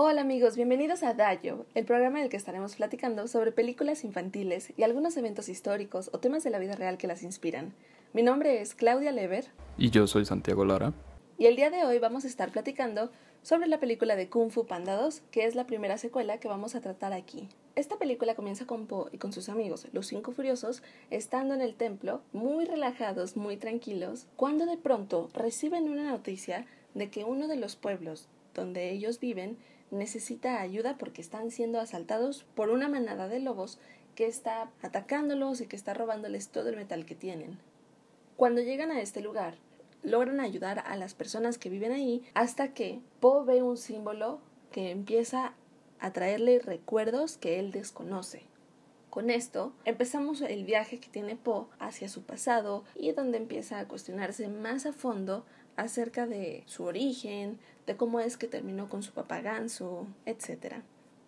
Hola 0.00 0.20
amigos, 0.20 0.54
bienvenidos 0.54 1.02
a 1.02 1.12
Dayo, 1.12 1.66
el 1.74 1.84
programa 1.84 2.18
en 2.18 2.26
el 2.26 2.30
que 2.30 2.36
estaremos 2.36 2.76
platicando 2.76 3.26
sobre 3.26 3.50
películas 3.50 4.04
infantiles 4.04 4.72
y 4.76 4.84
algunos 4.84 5.16
eventos 5.16 5.48
históricos 5.48 6.08
o 6.12 6.20
temas 6.20 6.44
de 6.44 6.50
la 6.50 6.60
vida 6.60 6.76
real 6.76 6.98
que 6.98 7.08
las 7.08 7.24
inspiran. 7.24 7.74
Mi 8.12 8.22
nombre 8.22 8.60
es 8.60 8.76
Claudia 8.76 9.10
Lever. 9.10 9.46
Y 9.76 9.90
yo 9.90 10.06
soy 10.06 10.24
Santiago 10.24 10.64
Lara. 10.64 10.92
Y 11.36 11.46
el 11.46 11.56
día 11.56 11.70
de 11.70 11.84
hoy 11.84 11.98
vamos 11.98 12.24
a 12.24 12.28
estar 12.28 12.52
platicando 12.52 13.10
sobre 13.42 13.66
la 13.66 13.80
película 13.80 14.14
de 14.14 14.28
Kung 14.28 14.52
Fu 14.52 14.68
Panda 14.68 14.94
2, 14.94 15.22
que 15.32 15.46
es 15.46 15.56
la 15.56 15.66
primera 15.66 15.98
secuela 15.98 16.38
que 16.38 16.46
vamos 16.46 16.76
a 16.76 16.80
tratar 16.80 17.12
aquí. 17.12 17.48
Esta 17.74 17.96
película 17.98 18.36
comienza 18.36 18.66
con 18.66 18.86
Po 18.86 19.08
y 19.10 19.18
con 19.18 19.32
sus 19.32 19.48
amigos, 19.48 19.88
los 19.90 20.06
cinco 20.06 20.30
furiosos, 20.30 20.80
estando 21.10 21.54
en 21.54 21.60
el 21.60 21.74
templo, 21.74 22.22
muy 22.32 22.66
relajados, 22.66 23.36
muy 23.36 23.56
tranquilos, 23.56 24.28
cuando 24.36 24.64
de 24.64 24.76
pronto 24.76 25.28
reciben 25.34 25.88
una 25.88 26.08
noticia 26.08 26.66
de 26.94 27.10
que 27.10 27.24
uno 27.24 27.48
de 27.48 27.56
los 27.56 27.74
pueblos 27.74 28.28
donde 28.54 28.90
ellos 28.90 29.18
viven 29.20 29.56
necesita 29.90 30.60
ayuda 30.60 30.96
porque 30.98 31.20
están 31.20 31.50
siendo 31.50 31.80
asaltados 31.80 32.44
por 32.54 32.70
una 32.70 32.88
manada 32.88 33.28
de 33.28 33.40
lobos 33.40 33.78
que 34.14 34.26
está 34.26 34.70
atacándolos 34.82 35.60
y 35.60 35.66
que 35.66 35.76
está 35.76 35.94
robándoles 35.94 36.48
todo 36.48 36.68
el 36.68 36.76
metal 36.76 37.06
que 37.06 37.14
tienen. 37.14 37.58
Cuando 38.36 38.60
llegan 38.60 38.90
a 38.90 39.00
este 39.00 39.20
lugar, 39.20 39.54
logran 40.02 40.40
ayudar 40.40 40.80
a 40.86 40.96
las 40.96 41.14
personas 41.14 41.58
que 41.58 41.70
viven 41.70 41.92
ahí 41.92 42.22
hasta 42.34 42.74
que 42.74 43.00
Po 43.20 43.44
ve 43.44 43.62
un 43.62 43.76
símbolo 43.76 44.40
que 44.72 44.90
empieza 44.90 45.54
a 46.00 46.12
traerle 46.12 46.58
recuerdos 46.58 47.36
que 47.36 47.58
él 47.58 47.72
desconoce. 47.72 48.42
Con 49.10 49.30
esto 49.30 49.72
empezamos 49.84 50.42
el 50.42 50.64
viaje 50.64 51.00
que 51.00 51.08
tiene 51.08 51.34
Po 51.34 51.68
hacia 51.78 52.08
su 52.08 52.22
pasado 52.22 52.84
y 52.94 53.12
donde 53.12 53.38
empieza 53.38 53.78
a 53.78 53.88
cuestionarse 53.88 54.48
más 54.48 54.86
a 54.86 54.92
fondo 54.92 55.44
acerca 55.76 56.26
de 56.26 56.64
su 56.66 56.84
origen, 56.84 57.58
cómo 57.96 58.20
es 58.20 58.36
que 58.36 58.48
terminó 58.48 58.88
con 58.88 59.02
su 59.02 59.12
papá 59.12 59.40
ganso, 59.40 60.06
etc. 60.26 60.76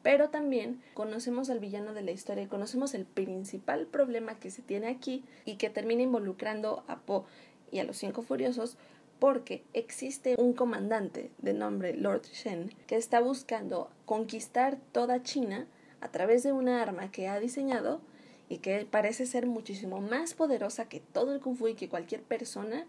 Pero 0.03 0.31
también 0.31 0.83
conocemos 0.95 1.51
al 1.51 1.61
villano 1.61 1.93
de 1.93 2.03
la 2.03 2.11
historia 2.11 2.45
y 2.45 2.49
conocemos 2.49 2.95
el 2.95 3.05
principal 3.05 3.87
problema 3.87 4.39
que 4.39 4.51
se 4.51 4.63
tiene 4.63 4.89
aquí 4.89 5.25
y 5.45 5.57
que 5.57 5.71
termina 5.71 6.03
involucrando 6.03 6.85
a 6.89 7.01
Po 7.01 7.25
y 7.71 7.79
a 7.79 7.85
los 7.85 7.97
cinco 7.97 8.23
furiosos 8.23 8.77
porque 9.19 9.63
existe 9.75 10.35
un 10.39 10.55
comandante 10.55 11.31
de 11.39 11.53
nombre 11.53 11.95
Lord 11.95 12.23
Shen 12.33 12.73
que 12.87 12.97
está 12.97 13.21
buscando 13.21 13.91
conquistar 14.07 14.79
toda 14.93 15.23
China 15.23 15.67
a 16.01 16.09
través 16.09 16.43
de 16.43 16.53
una 16.53 16.83
arma 16.83 17.13
que 17.13 17.29
ha 17.29 17.39
diseñado 17.39 18.01
y 18.49 18.59
que 18.59 18.87
parece 18.91 19.27
ser 19.27 19.47
muchísimo 19.47 20.01
más 20.01 20.35
poderosa 20.35 20.89
que 20.89 21.01
todo 21.01 21.35
el 21.35 21.41
kung 21.41 21.57
fu 21.57 21.69
y 21.69 21.75
que 21.75 21.91
cualquier 21.91 22.23
persona 22.23 22.87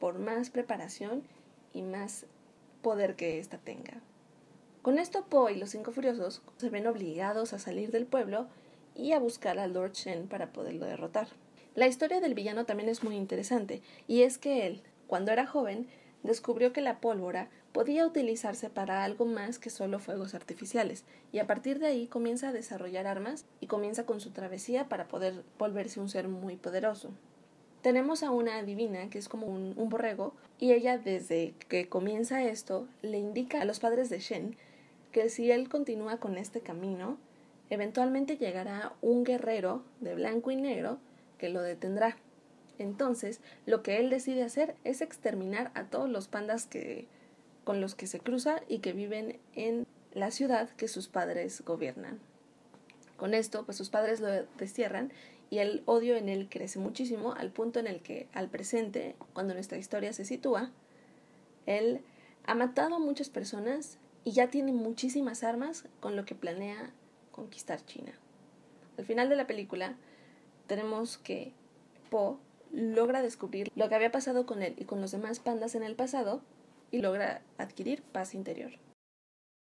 por 0.00 0.18
más 0.18 0.50
preparación 0.50 1.22
y 1.72 1.82
más 1.82 2.26
que 3.16 3.38
ésta 3.38 3.58
tenga. 3.58 4.00
Con 4.82 4.98
esto 4.98 5.26
Po 5.26 5.50
y 5.50 5.56
los 5.56 5.70
cinco 5.70 5.92
furiosos 5.92 6.40
se 6.56 6.70
ven 6.70 6.86
obligados 6.86 7.52
a 7.52 7.58
salir 7.58 7.90
del 7.90 8.06
pueblo 8.06 8.48
y 8.94 9.12
a 9.12 9.18
buscar 9.18 9.58
al 9.58 9.74
Lord 9.74 9.92
Shen 9.92 10.26
para 10.26 10.52
poderlo 10.52 10.86
derrotar. 10.86 11.28
La 11.74 11.86
historia 11.86 12.20
del 12.20 12.34
villano 12.34 12.64
también 12.64 12.88
es 12.88 13.04
muy 13.04 13.14
interesante, 13.14 13.82
y 14.06 14.22
es 14.22 14.38
que 14.38 14.66
él, 14.66 14.82
cuando 15.06 15.30
era 15.30 15.46
joven, 15.46 15.86
descubrió 16.22 16.72
que 16.72 16.80
la 16.80 17.00
pólvora 17.00 17.50
podía 17.72 18.06
utilizarse 18.06 18.70
para 18.70 19.04
algo 19.04 19.26
más 19.26 19.58
que 19.58 19.70
solo 19.70 19.98
fuegos 19.98 20.34
artificiales, 20.34 21.04
y 21.30 21.38
a 21.38 21.46
partir 21.46 21.78
de 21.78 21.86
ahí 21.86 22.06
comienza 22.06 22.48
a 22.48 22.52
desarrollar 22.52 23.06
armas 23.06 23.44
y 23.60 23.66
comienza 23.66 24.06
con 24.06 24.20
su 24.20 24.30
travesía 24.30 24.88
para 24.88 25.06
poder 25.06 25.44
volverse 25.58 26.00
un 26.00 26.08
ser 26.08 26.28
muy 26.28 26.56
poderoso. 26.56 27.10
Tenemos 27.82 28.22
a 28.24 28.30
una 28.30 28.62
divina 28.62 29.08
que 29.08 29.18
es 29.18 29.28
como 29.28 29.46
un, 29.46 29.74
borrego 29.88 30.34
y 30.58 30.72
ella 30.72 30.98
desde 30.98 31.54
que 31.68 31.88
comienza 31.88 32.42
esto 32.42 32.88
le 33.02 33.18
indica 33.18 33.62
a 33.62 33.64
los 33.64 33.78
padres 33.78 34.10
de 34.10 34.18
Shen 34.18 34.56
que 35.12 35.28
si 35.30 35.50
él 35.50 35.68
continúa 35.68 36.18
con 36.18 36.36
este 36.36 36.60
camino, 36.60 37.18
eventualmente 37.70 38.36
llegará 38.36 38.92
un 39.00 39.24
guerrero 39.24 39.82
de 40.00 40.14
blanco 40.14 40.50
y 40.50 40.56
negro 40.56 40.98
que 41.38 41.48
lo 41.48 41.62
detendrá. 41.62 42.16
Entonces, 42.78 43.40
lo 43.64 43.82
que 43.82 43.98
él 43.98 44.10
decide 44.10 44.42
hacer 44.42 44.74
es 44.84 45.00
exterminar 45.00 45.70
a 45.74 45.84
todos 45.84 46.10
los 46.10 46.28
pandas 46.28 46.66
que 46.66 47.06
con 47.64 47.80
los 47.80 47.94
que 47.94 48.06
se 48.06 48.18
cruza 48.18 48.62
y 48.68 48.78
que 48.78 48.92
viven 48.92 49.38
en 49.54 49.86
la 50.12 50.30
ciudad 50.30 50.70
que 50.70 50.88
sus 50.88 51.08
padres 51.08 51.62
gobiernan. 51.64 52.18
Con 53.16 53.34
esto, 53.34 53.64
pues 53.64 53.76
sus 53.76 53.90
padres 53.90 54.20
lo 54.20 54.28
destierran 54.56 55.12
y 55.50 55.58
el 55.58 55.82
odio 55.86 56.16
en 56.16 56.28
él 56.28 56.48
crece 56.50 56.78
muchísimo 56.78 57.32
al 57.32 57.50
punto 57.50 57.80
en 57.80 57.86
el 57.86 58.00
que 58.00 58.28
al 58.32 58.48
presente, 58.48 59.16
cuando 59.32 59.54
nuestra 59.54 59.78
historia 59.78 60.12
se 60.12 60.24
sitúa, 60.24 60.70
él 61.66 62.00
ha 62.44 62.54
matado 62.54 62.96
a 62.96 62.98
muchas 62.98 63.28
personas 63.30 63.98
y 64.24 64.32
ya 64.32 64.48
tiene 64.48 64.72
muchísimas 64.72 65.44
armas 65.44 65.84
con 66.00 66.16
lo 66.16 66.24
que 66.24 66.34
planea 66.34 66.92
conquistar 67.30 67.84
China. 67.84 68.12
Al 68.98 69.04
final 69.04 69.28
de 69.28 69.36
la 69.36 69.46
película 69.46 69.96
tenemos 70.66 71.18
que 71.18 71.52
Po 72.10 72.38
logra 72.72 73.22
descubrir 73.22 73.70
lo 73.74 73.88
que 73.88 73.94
había 73.94 74.12
pasado 74.12 74.46
con 74.46 74.62
él 74.62 74.74
y 74.76 74.84
con 74.84 75.00
los 75.00 75.10
demás 75.10 75.40
pandas 75.40 75.74
en 75.74 75.82
el 75.82 75.94
pasado 75.94 76.42
y 76.90 76.98
logra 76.98 77.42
adquirir 77.58 78.02
paz 78.02 78.34
interior. 78.34 78.72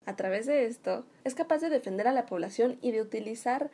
A 0.05 0.15
través 0.15 0.45
de 0.45 0.65
esto, 0.65 1.05
es 1.23 1.35
capaz 1.35 1.59
de 1.59 1.69
defender 1.69 2.07
a 2.07 2.13
la 2.13 2.25
población 2.25 2.77
y 2.81 2.91
de 2.91 3.01
utilizar 3.01 3.69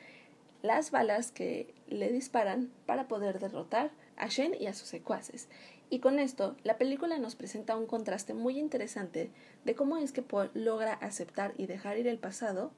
las 0.64 0.92
balas 0.92 1.32
que 1.32 1.76
le 1.88 2.12
disparan 2.12 2.72
para 2.88 3.08
poder 3.08 3.40
derrotar 3.40 3.92
a 4.16 4.28
Shen 4.28 4.56
y 4.60 4.66
a 4.66 4.74
sus 4.74 4.88
secuaces. 4.88 5.50
Y 5.90 6.00
con 6.00 6.18
esto, 6.18 6.56
la 6.64 6.78
película 6.78 7.20
nos 7.20 7.36
presenta 7.36 7.78
un 7.78 7.86
contraste 7.86 8.34
muy 8.34 8.58
interesante 8.58 9.30
de 9.66 9.76
cómo 9.76 9.98
es 9.98 10.12
que 10.14 10.24
Paul 10.24 10.50
logra 10.56 10.94
aceptar 10.94 11.54
y 11.58 11.68
dejar 11.68 12.00
ir 12.00 12.08
el 12.08 12.18
pasado, 12.18 12.72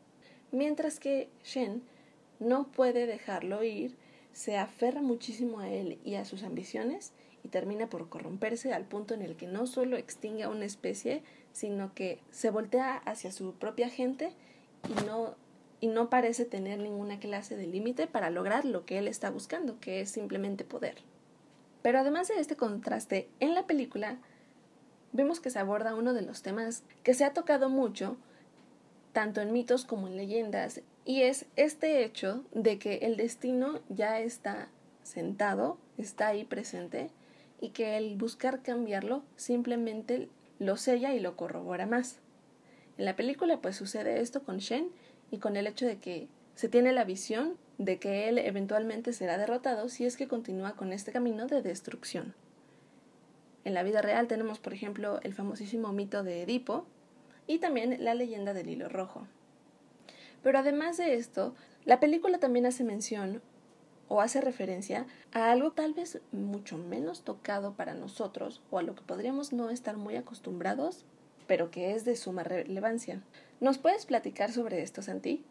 mientras 0.52 1.00
que 1.00 1.30
Shen 1.44 1.84
no 2.40 2.68
puede 2.72 3.06
dejarlo 3.06 3.64
ir, 3.64 3.96
se 4.34 4.58
aferra 4.58 5.02
muchísimo 5.02 5.60
a 5.60 5.70
él 5.70 6.00
y 6.04 6.16
a 6.16 6.26
sus 6.26 6.44
ambiciones 6.44 7.14
y 7.44 7.50
termina 7.50 7.88
por 7.88 8.10
corromperse 8.10 8.74
al 8.74 8.86
punto 8.86 9.14
en 9.14 9.22
el 9.22 9.38
que 9.38 9.48
no 9.48 9.68
solo 9.68 9.96
extingue 9.96 10.44
a 10.44 10.50
una 10.50 10.66
especie, 10.66 11.22
sino 11.54 11.94
que 11.94 12.20
se 12.32 12.50
voltea 12.50 12.98
hacia 12.98 13.32
su 13.32 13.54
propia 13.54 13.90
gente 13.90 14.34
y 14.90 15.06
no 15.06 15.36
y 15.80 15.88
no 15.88 16.10
parece 16.10 16.46
tener 16.46 16.80
ninguna 16.80 17.20
clase 17.20 17.56
de 17.56 17.68
límite 17.68 18.08
para 18.08 18.30
lograr 18.30 18.66
lo 18.66 18.86
que 18.86 18.98
él 18.98 19.08
está 19.08 19.30
buscando, 19.30 19.80
que 19.80 20.02
es 20.02 20.10
simplemente 20.10 20.64
poder. 20.64 20.96
Pero 21.82 22.00
además 22.00 22.28
de 22.28 22.40
este 22.40 22.56
contraste, 22.56 23.30
en 23.40 23.54
la 23.54 23.68
película 23.68 24.18
vemos 25.12 25.40
que 25.40 25.50
se 25.50 25.60
aborda 25.60 25.96
uno 25.96 26.14
de 26.14 26.22
los 26.22 26.42
temas 26.42 26.84
que 27.04 27.14
se 27.14 27.24
ha 27.24 27.34
tocado 27.34 27.70
mucho, 27.70 28.18
tanto 29.14 29.42
en 29.42 29.54
mitos 29.54 29.86
como 29.86 30.08
en 30.08 30.18
leyendas, 30.18 30.82
y 31.06 31.22
es 31.22 31.46
este 31.56 32.04
hecho 32.04 32.44
de 32.54 32.80
que 32.80 32.98
el 32.98 33.18
destino 33.18 33.82
ya 33.90 34.20
está 34.20 34.70
sentado, 35.04 35.78
está 35.98 36.28
ahí 36.28 36.44
presente, 36.44 37.12
y 37.62 37.70
que 37.70 37.98
el 37.98 38.18
buscar 38.18 38.62
cambiarlo 38.62 39.24
simplemente 39.36 40.30
lo 40.60 40.78
sella 40.78 41.14
y 41.14 41.20
lo 41.20 41.38
corrobora 41.38 41.86
más. 41.86 42.20
En 42.98 43.06
la 43.06 43.16
película 43.16 43.62
pues 43.62 43.76
sucede 43.76 44.22
esto 44.22 44.44
con 44.44 44.58
Shen 44.58 44.90
y 45.32 45.40
con 45.40 45.56
el 45.58 45.68
hecho 45.68 45.86
de 45.86 45.98
que 45.98 46.28
se 46.56 46.70
tiene 46.70 46.92
la 46.92 47.04
visión 47.04 47.58
de 47.78 48.00
que 48.00 48.30
él 48.30 48.38
eventualmente 48.38 49.14
será 49.14 49.38
derrotado 49.38 49.90
si 49.90 50.06
es 50.06 50.18
que 50.18 50.28
continúa 50.28 50.74
con 50.74 50.94
este 50.94 51.12
camino 51.12 51.48
de 51.48 51.62
destrucción. 51.62 52.34
En 53.66 53.74
la 53.74 53.84
vida 53.84 54.02
real 54.02 54.28
tenemos, 54.28 54.60
por 54.60 54.74
ejemplo, 54.74 55.20
el 55.24 55.34
famosísimo 55.34 55.92
mito 55.92 56.24
de 56.24 56.44
Edipo 56.44 56.86
y 57.48 57.58
también 57.58 58.04
la 58.04 58.14
leyenda 58.14 58.54
del 58.54 58.70
hilo 58.70 58.90
rojo. 58.90 59.28
Pero 60.44 60.60
además 60.60 60.98
de 60.98 61.16
esto, 61.16 61.56
la 61.84 62.00
película 62.00 62.38
también 62.38 62.66
hace 62.68 62.84
mención 62.84 63.42
o 64.08 64.22
hace 64.22 64.42
referencia 64.42 65.08
a 65.32 65.52
algo 65.52 65.72
tal 65.72 65.94
vez 65.94 66.22
mucho 66.32 66.78
menos 66.78 67.24
tocado 67.24 67.74
para 67.74 67.96
nosotros 67.96 68.62
o 68.70 68.78
a 68.78 68.84
lo 68.84 68.96
que 68.96 69.02
podríamos 69.02 69.52
no 69.52 69.72
estar 69.72 69.98
muy 69.98 70.16
acostumbrados, 70.16 71.04
pero 71.48 71.72
que 71.72 71.94
es 71.94 72.06
de 72.06 72.16
suma 72.16 72.44
relevancia. 72.44 73.24
¿Nos 73.60 73.78
puedes 73.78 74.06
platicar 74.06 74.52
sobre 74.52 74.82
esto, 74.82 75.02
Santi? 75.02 75.46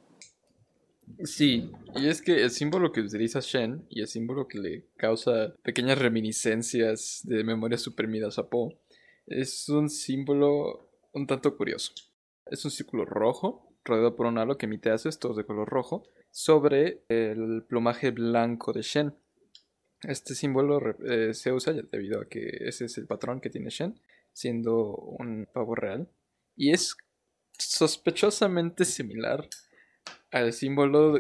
Sí, 1.23 1.71
y 1.97 2.09
es 2.09 2.23
que 2.23 2.43
el 2.43 2.51
símbolo 2.51 2.93
que 2.93 3.01
utiliza 3.01 3.41
Shen 3.41 3.85
y 3.89 4.01
el 4.01 4.09
símbolo 4.09 4.49
que 4.49 4.59
le 4.59 4.87
causa 4.97 5.55
pequeñas 5.63 5.99
reminiscencias 5.99 7.21
de 7.25 7.45
memorias 7.45 7.83
suprimidas 7.83 8.39
a 8.39 8.49
Po 8.49 8.73
es 9.27 9.69
un 9.69 9.91
símbolo 9.91 10.91
un 11.13 11.27
tanto 11.27 11.57
curioso. 11.57 11.93
Es 12.47 12.65
un 12.65 12.71
círculo 12.71 13.05
rojo 13.05 13.71
rodeado 13.85 14.17
por 14.17 14.27
un 14.27 14.39
halo 14.39 14.59
que 14.59 14.67
emite 14.67 14.91
haces 14.91 15.19
de 15.19 15.45
color 15.45 15.69
rojo 15.69 16.05
sobre 16.31 17.05
el 17.09 17.63
plumaje 17.69 18.11
blanco 18.11 18.73
de 18.73 18.83
Shen. 18.83 19.15
Este 20.03 20.35
símbolo 20.35 20.81
eh, 21.07 21.33
se 21.33 21.53
usa 21.53 21.73
debido 21.73 22.21
a 22.21 22.29
que 22.29 22.59
ese 22.61 22.87
es 22.87 22.99
el 22.99 23.07
patrón 23.07 23.41
que 23.41 23.51
tiene 23.51 23.71
Shen, 23.71 23.99
siendo 24.35 24.95
un 24.95 25.49
pavo 25.51 25.75
real. 25.75 26.11
Y 26.57 26.73
es 26.73 26.97
sospechosamente 27.59 28.85
similar 28.85 29.49
al 30.31 30.53
símbolo 30.53 31.15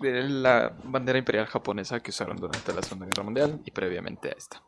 de 0.00 0.28
la 0.28 0.76
bandera 0.84 1.18
imperial 1.18 1.46
japonesa 1.46 2.00
que 2.00 2.10
usaron 2.10 2.36
durante 2.36 2.74
la 2.74 2.82
Segunda 2.82 3.06
Guerra 3.06 3.22
Mundial 3.22 3.62
y 3.64 3.70
previamente 3.70 4.28
a 4.28 4.32
esta. 4.32 4.62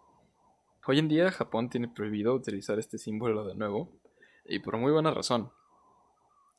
Hoy 0.86 1.00
en 1.00 1.08
día 1.08 1.30
Japón 1.30 1.68
tiene 1.68 1.88
prohibido 1.88 2.34
utilizar 2.34 2.78
este 2.78 2.96
símbolo 2.96 3.46
de 3.46 3.54
nuevo 3.54 3.92
y 4.46 4.60
por 4.60 4.78
muy 4.78 4.90
buena 4.90 5.10
razón. 5.10 5.50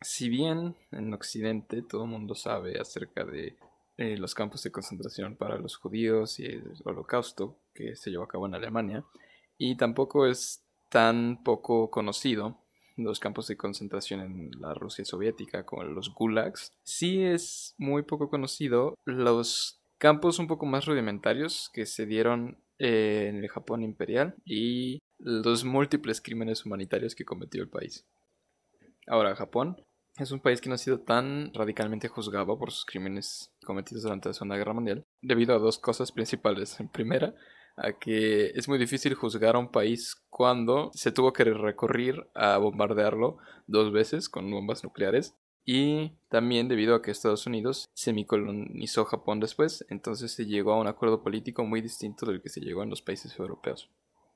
Si 0.01 0.29
bien 0.29 0.75
en 0.91 1.13
Occidente 1.13 1.81
todo 1.81 2.03
el 2.03 2.11
mundo 2.11 2.35
sabe 2.35 2.79
acerca 2.79 3.23
de 3.23 3.57
eh, 3.97 4.17
los 4.17 4.35
campos 4.35 4.61
de 4.63 4.71
concentración 4.71 5.35
para 5.35 5.57
los 5.57 5.77
judíos 5.77 6.39
y 6.39 6.45
el 6.45 6.73
holocausto 6.85 7.57
que 7.73 7.95
se 7.95 8.11
llevó 8.11 8.25
a 8.25 8.27
cabo 8.27 8.45
en 8.45 8.55
Alemania, 8.55 9.03
y 9.57 9.75
tampoco 9.75 10.25
es 10.25 10.63
tan 10.89 11.43
poco 11.43 11.89
conocido 11.89 12.57
los 12.97 13.19
campos 13.19 13.47
de 13.47 13.57
concentración 13.57 14.19
en 14.21 14.51
la 14.59 14.73
Rusia 14.73 15.05
soviética 15.05 15.65
como 15.65 15.83
los 15.83 16.13
gulags, 16.13 16.73
sí 16.83 17.23
es 17.23 17.75
muy 17.77 18.03
poco 18.03 18.29
conocido 18.29 18.95
los 19.05 19.79
campos 19.97 20.39
un 20.39 20.47
poco 20.47 20.65
más 20.65 20.85
rudimentarios 20.85 21.69
que 21.73 21.85
se 21.85 22.05
dieron 22.05 22.57
eh, 22.77 23.27
en 23.29 23.37
el 23.37 23.49
Japón 23.49 23.83
imperial 23.83 24.35
y 24.45 24.99
los 25.17 25.63
múltiples 25.63 26.21
crímenes 26.21 26.65
humanitarios 26.65 27.15
que 27.15 27.25
cometió 27.25 27.61
el 27.61 27.69
país. 27.69 28.05
Ahora, 29.07 29.35
Japón 29.35 29.77
es 30.17 30.31
un 30.31 30.39
país 30.39 30.61
que 30.61 30.69
no 30.69 30.75
ha 30.75 30.77
sido 30.77 30.99
tan 30.99 31.53
radicalmente 31.53 32.07
juzgado 32.07 32.57
por 32.57 32.71
sus 32.71 32.85
crímenes 32.85 33.51
cometidos 33.63 34.03
durante 34.03 34.29
la 34.29 34.33
Segunda 34.33 34.57
Guerra 34.57 34.73
Mundial, 34.73 35.05
debido 35.21 35.55
a 35.55 35.59
dos 35.59 35.79
cosas 35.79 36.11
principales. 36.11 36.79
En 36.79 36.87
primera, 36.87 37.35
a 37.77 37.93
que 37.93 38.51
es 38.55 38.67
muy 38.67 38.77
difícil 38.77 39.13
juzgar 39.13 39.55
a 39.55 39.59
un 39.59 39.71
país 39.71 40.15
cuando 40.29 40.91
se 40.93 41.11
tuvo 41.11 41.33
que 41.33 41.45
recurrir 41.45 42.27
a 42.35 42.57
bombardearlo 42.57 43.37
dos 43.67 43.91
veces 43.91 44.29
con 44.29 44.49
bombas 44.51 44.83
nucleares 44.83 45.35
y 45.65 46.13
también 46.29 46.67
debido 46.67 46.95
a 46.95 47.01
que 47.01 47.11
Estados 47.11 47.45
Unidos 47.45 47.89
semicolonizó 47.93 49.05
Japón 49.05 49.39
después, 49.39 49.85
entonces 49.89 50.31
se 50.31 50.45
llegó 50.45 50.73
a 50.73 50.79
un 50.79 50.87
acuerdo 50.87 51.21
político 51.21 51.63
muy 51.63 51.81
distinto 51.81 52.25
del 52.25 52.41
que 52.41 52.49
se 52.49 52.61
llegó 52.61 52.83
en 52.83 52.89
los 52.89 53.01
países 53.01 53.37
europeos. 53.37 53.89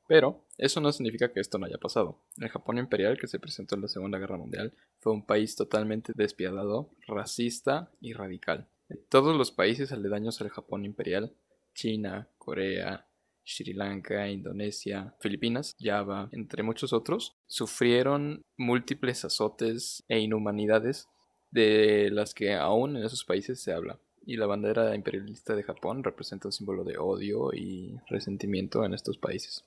Pero 0.07 0.45
eso 0.57 0.81
no 0.81 0.91
significa 0.91 1.31
que 1.31 1.39
esto 1.39 1.57
no 1.57 1.65
haya 1.65 1.77
pasado. 1.77 2.19
El 2.38 2.50
Japón 2.50 2.77
imperial 2.77 3.18
que 3.18 3.27
se 3.27 3.39
presentó 3.39 3.75
en 3.75 3.81
la 3.81 3.88
Segunda 3.88 4.19
Guerra 4.19 4.38
Mundial 4.38 4.74
fue 5.00 5.13
un 5.13 5.25
país 5.25 5.56
totalmente 5.56 6.13
despiadado, 6.15 6.91
racista 7.07 7.89
y 8.00 8.13
radical. 8.13 8.68
Todos 9.10 9.36
los 9.36 9.51
países 9.51 9.92
aledaños 9.92 10.42
al 10.42 10.50
Japón 10.50 10.86
imperial, 10.86 11.34
China, 11.74 12.28
Corea, 12.38 13.07
Sri 13.45 13.74
Lanka, 13.74 14.30
Indonesia, 14.30 15.16
Filipinas, 15.19 15.75
Java, 15.80 16.30
entre 16.31 16.63
muchos 16.63 16.94
otros, 16.94 17.36
sufrieron 17.48 18.44
múltiples 18.57 19.25
azotes 19.25 20.04
e 20.07 20.19
inhumanidades 20.19 21.10
de 21.51 22.10
las 22.12 22.34
que 22.34 22.54
aún 22.54 22.98
en 22.98 23.04
esos 23.04 23.25
países 23.25 23.62
se 23.62 23.74
habla. 23.74 24.00
Y 24.25 24.38
la 24.38 24.45
bandera 24.45 24.96
imperialista 24.96 25.56
de 25.56 25.63
Japón 25.63 26.04
representa 26.04 26.48
un 26.48 26.54
símbolo 26.54 26.84
de 26.86 26.98
odio 26.98 27.54
y 27.54 28.00
resentimiento 28.07 28.86
en 28.86 28.94
estos 28.94 29.18
países. 29.18 29.66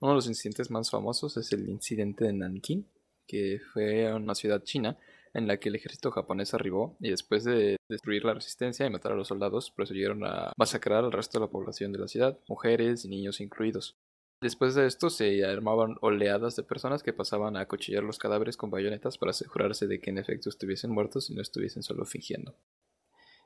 Uno 0.00 0.12
de 0.12 0.16
los 0.16 0.26
incidentes 0.26 0.70
más 0.70 0.90
famosos 0.90 1.36
es 1.38 1.50
el 1.52 1.68
incidente 1.68 2.24
de 2.26 2.34
Nanking, 2.34 2.86
que 3.26 3.60
fue 3.72 4.12
una 4.12 4.34
ciudad 4.34 4.62
china 4.62 4.98
en 5.34 5.46
la 5.48 5.58
que 5.58 5.68
el 5.68 5.74
ejército 5.74 6.10
japonés 6.10 6.54
arribó 6.54 6.96
y 7.00 7.10
después 7.10 7.44
de 7.44 7.76
destruir 7.88 8.24
la 8.24 8.34
resistencia 8.34 8.86
y 8.86 8.90
matar 8.90 9.12
a 9.12 9.16
los 9.16 9.28
soldados, 9.28 9.70
procedieron 9.70 10.24
a 10.24 10.52
masacrar 10.56 11.04
al 11.04 11.12
resto 11.12 11.38
de 11.38 11.46
la 11.46 11.50
población 11.50 11.92
de 11.92 11.98
la 11.98 12.08
ciudad, 12.08 12.38
mujeres 12.48 13.04
y 13.04 13.08
niños 13.08 13.40
incluidos. 13.40 13.98
Después 14.40 14.74
de 14.74 14.86
esto 14.86 15.10
se 15.10 15.44
armaban 15.44 15.96
oleadas 16.00 16.54
de 16.56 16.62
personas 16.62 17.02
que 17.02 17.12
pasaban 17.12 17.56
a 17.56 17.60
acuchillar 17.60 18.02
los 18.02 18.18
cadáveres 18.18 18.56
con 18.56 18.70
bayonetas 18.70 19.18
para 19.18 19.30
asegurarse 19.30 19.86
de 19.86 20.00
que 20.00 20.10
en 20.10 20.18
efecto 20.18 20.48
estuviesen 20.48 20.90
muertos 20.90 21.30
y 21.30 21.34
no 21.34 21.42
estuviesen 21.42 21.82
solo 21.82 22.04
fingiendo. 22.04 22.54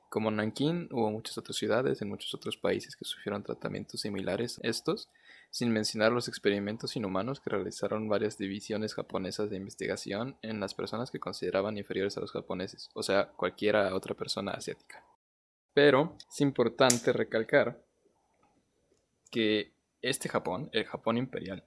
Como 0.09 0.31
Nanking, 0.31 0.89
hubo 0.91 1.11
muchas 1.11 1.37
otras 1.37 1.55
ciudades 1.55 2.01
en 2.01 2.09
muchos 2.09 2.33
otros 2.33 2.57
países 2.57 2.95
que 2.95 3.05
sufrieron 3.05 3.43
tratamientos 3.43 4.01
similares 4.01 4.59
a 4.63 4.67
estos, 4.67 5.07
sin 5.51 5.71
mencionar 5.71 6.11
los 6.11 6.27
experimentos 6.27 6.95
inhumanos 6.95 7.39
que 7.39 7.49
realizaron 7.49 8.07
varias 8.07 8.37
divisiones 8.37 8.93
japonesas 8.93 9.49
de 9.49 9.57
investigación 9.57 10.37
en 10.41 10.59
las 10.59 10.73
personas 10.73 11.11
que 11.11 11.19
consideraban 11.19 11.77
inferiores 11.77 12.17
a 12.17 12.21
los 12.21 12.31
japoneses, 12.31 12.89
o 12.93 13.03
sea, 13.03 13.29
cualquiera 13.29 13.95
otra 13.95 14.15
persona 14.15 14.51
asiática. 14.51 15.03
Pero 15.73 16.15
es 16.29 16.41
importante 16.41 17.13
recalcar 17.13 17.83
que 19.31 19.73
este 20.01 20.29
Japón, 20.29 20.69
el 20.73 20.85
Japón 20.85 21.17
imperial, 21.17 21.63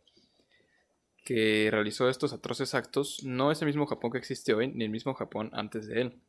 que 1.24 1.68
realizó 1.70 2.08
estos 2.08 2.32
atroces 2.32 2.74
actos, 2.74 3.22
no 3.24 3.52
es 3.52 3.60
el 3.62 3.66
mismo 3.66 3.86
Japón 3.86 4.10
que 4.12 4.18
existe 4.18 4.54
hoy, 4.54 4.68
ni 4.68 4.84
el 4.84 4.90
mismo 4.90 5.14
Japón 5.14 5.50
antes 5.52 5.86
de 5.86 6.00
él. 6.00 6.22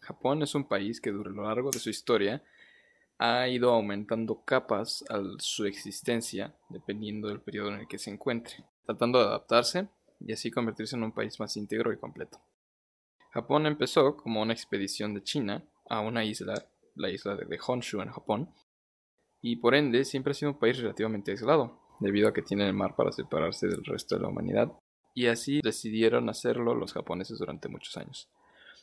Japón 0.00 0.42
es 0.42 0.54
un 0.54 0.66
país 0.66 1.00
que 1.00 1.10
durante 1.10 1.36
lo 1.36 1.44
largo 1.44 1.70
de 1.70 1.78
su 1.78 1.90
historia 1.90 2.42
ha 3.22 3.46
ido 3.48 3.70
aumentando 3.74 4.42
capas 4.46 5.04
a 5.10 5.20
su 5.38 5.66
existencia 5.66 6.54
dependiendo 6.70 7.28
del 7.28 7.42
periodo 7.42 7.68
en 7.68 7.80
el 7.80 7.86
que 7.86 7.98
se 7.98 8.10
encuentre, 8.10 8.64
tratando 8.86 9.18
de 9.18 9.26
adaptarse 9.26 9.88
y 10.20 10.32
así 10.32 10.50
convertirse 10.50 10.96
en 10.96 11.02
un 11.02 11.12
país 11.12 11.38
más 11.38 11.54
íntegro 11.58 11.92
y 11.92 11.98
completo. 11.98 12.40
Japón 13.30 13.66
empezó 13.66 14.16
como 14.16 14.40
una 14.40 14.54
expedición 14.54 15.12
de 15.12 15.22
China 15.22 15.62
a 15.90 16.00
una 16.00 16.24
isla, 16.24 16.54
la 16.94 17.10
isla 17.10 17.36
de 17.36 17.60
Honshu 17.64 18.00
en 18.00 18.10
Japón, 18.10 18.54
y 19.42 19.56
por 19.56 19.74
ende 19.74 20.06
siempre 20.06 20.30
ha 20.30 20.34
sido 20.34 20.52
un 20.52 20.58
país 20.58 20.78
relativamente 20.78 21.30
aislado, 21.30 21.78
debido 22.00 22.26
a 22.26 22.32
que 22.32 22.40
tiene 22.40 22.66
el 22.66 22.72
mar 22.72 22.96
para 22.96 23.12
separarse 23.12 23.68
del 23.68 23.84
resto 23.84 24.16
de 24.16 24.22
la 24.22 24.28
humanidad, 24.28 24.72
y 25.14 25.26
así 25.26 25.60
decidieron 25.62 26.30
hacerlo 26.30 26.74
los 26.74 26.94
japoneses 26.94 27.38
durante 27.38 27.68
muchos 27.68 27.98
años. 27.98 28.30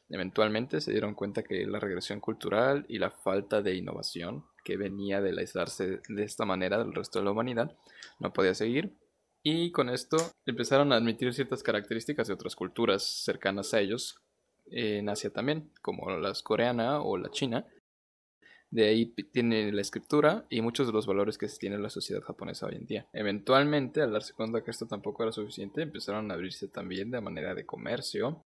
Eventualmente 0.10 0.80
se 0.80 0.92
dieron 0.92 1.16
cuenta 1.16 1.44
que 1.44 1.66
la 1.66 1.80
regresión 1.80 2.20
cultural 2.20 2.86
y 2.88 2.98
la 2.98 3.12
falta 3.12 3.62
de 3.62 3.76
innovación 3.76 4.46
que 4.64 4.78
venía 4.78 5.22
del 5.22 5.38
aislarse 5.38 6.02
de 6.08 6.24
esta 6.24 6.46
manera 6.46 6.78
del 6.78 6.94
resto 6.94 7.20
de 7.20 7.26
la 7.26 7.32
humanidad 7.32 7.78
no 8.20 8.32
podía 8.32 8.54
seguir 8.54 8.96
y 9.44 9.72
con 9.72 9.90
esto 9.90 10.18
empezaron 10.46 10.92
a 10.92 10.98
admitir 10.98 11.34
ciertas 11.34 11.64
características 11.64 12.28
de 12.28 12.34
otras 12.34 12.56
culturas 12.56 13.04
cercanas 13.04 13.74
a 13.74 13.80
ellos 13.80 14.22
en 14.70 15.08
Asia 15.08 15.30
también, 15.32 15.72
como 15.82 16.10
la 16.10 16.34
coreana 16.44 17.02
o 17.02 17.18
la 17.18 17.30
china. 17.30 17.66
De 18.70 18.90
ahí 18.90 19.06
tiene 19.32 19.72
la 19.72 19.82
escritura 19.82 20.46
y 20.50 20.60
muchos 20.60 20.88
de 20.88 20.92
los 20.92 21.08
valores 21.08 21.38
que 21.38 21.48
se 21.48 21.58
tiene 21.58 21.78
en 21.78 21.84
la 21.84 21.90
sociedad 21.90 22.22
japonesa 22.22 22.66
hoy 22.66 22.76
en 22.76 22.86
día. 22.86 23.08
Eventualmente, 23.14 24.02
al 24.02 24.12
darse 24.12 24.34
cuenta 24.34 24.62
que 24.62 24.72
esto 24.72 24.86
tampoco 24.86 25.24
era 25.24 25.32
suficiente, 25.32 25.82
empezaron 25.82 26.30
a 26.30 26.34
abrirse 26.34 26.68
también 26.68 27.10
de 27.10 27.22
manera 27.22 27.56
de 27.56 27.66
comercio 27.66 28.44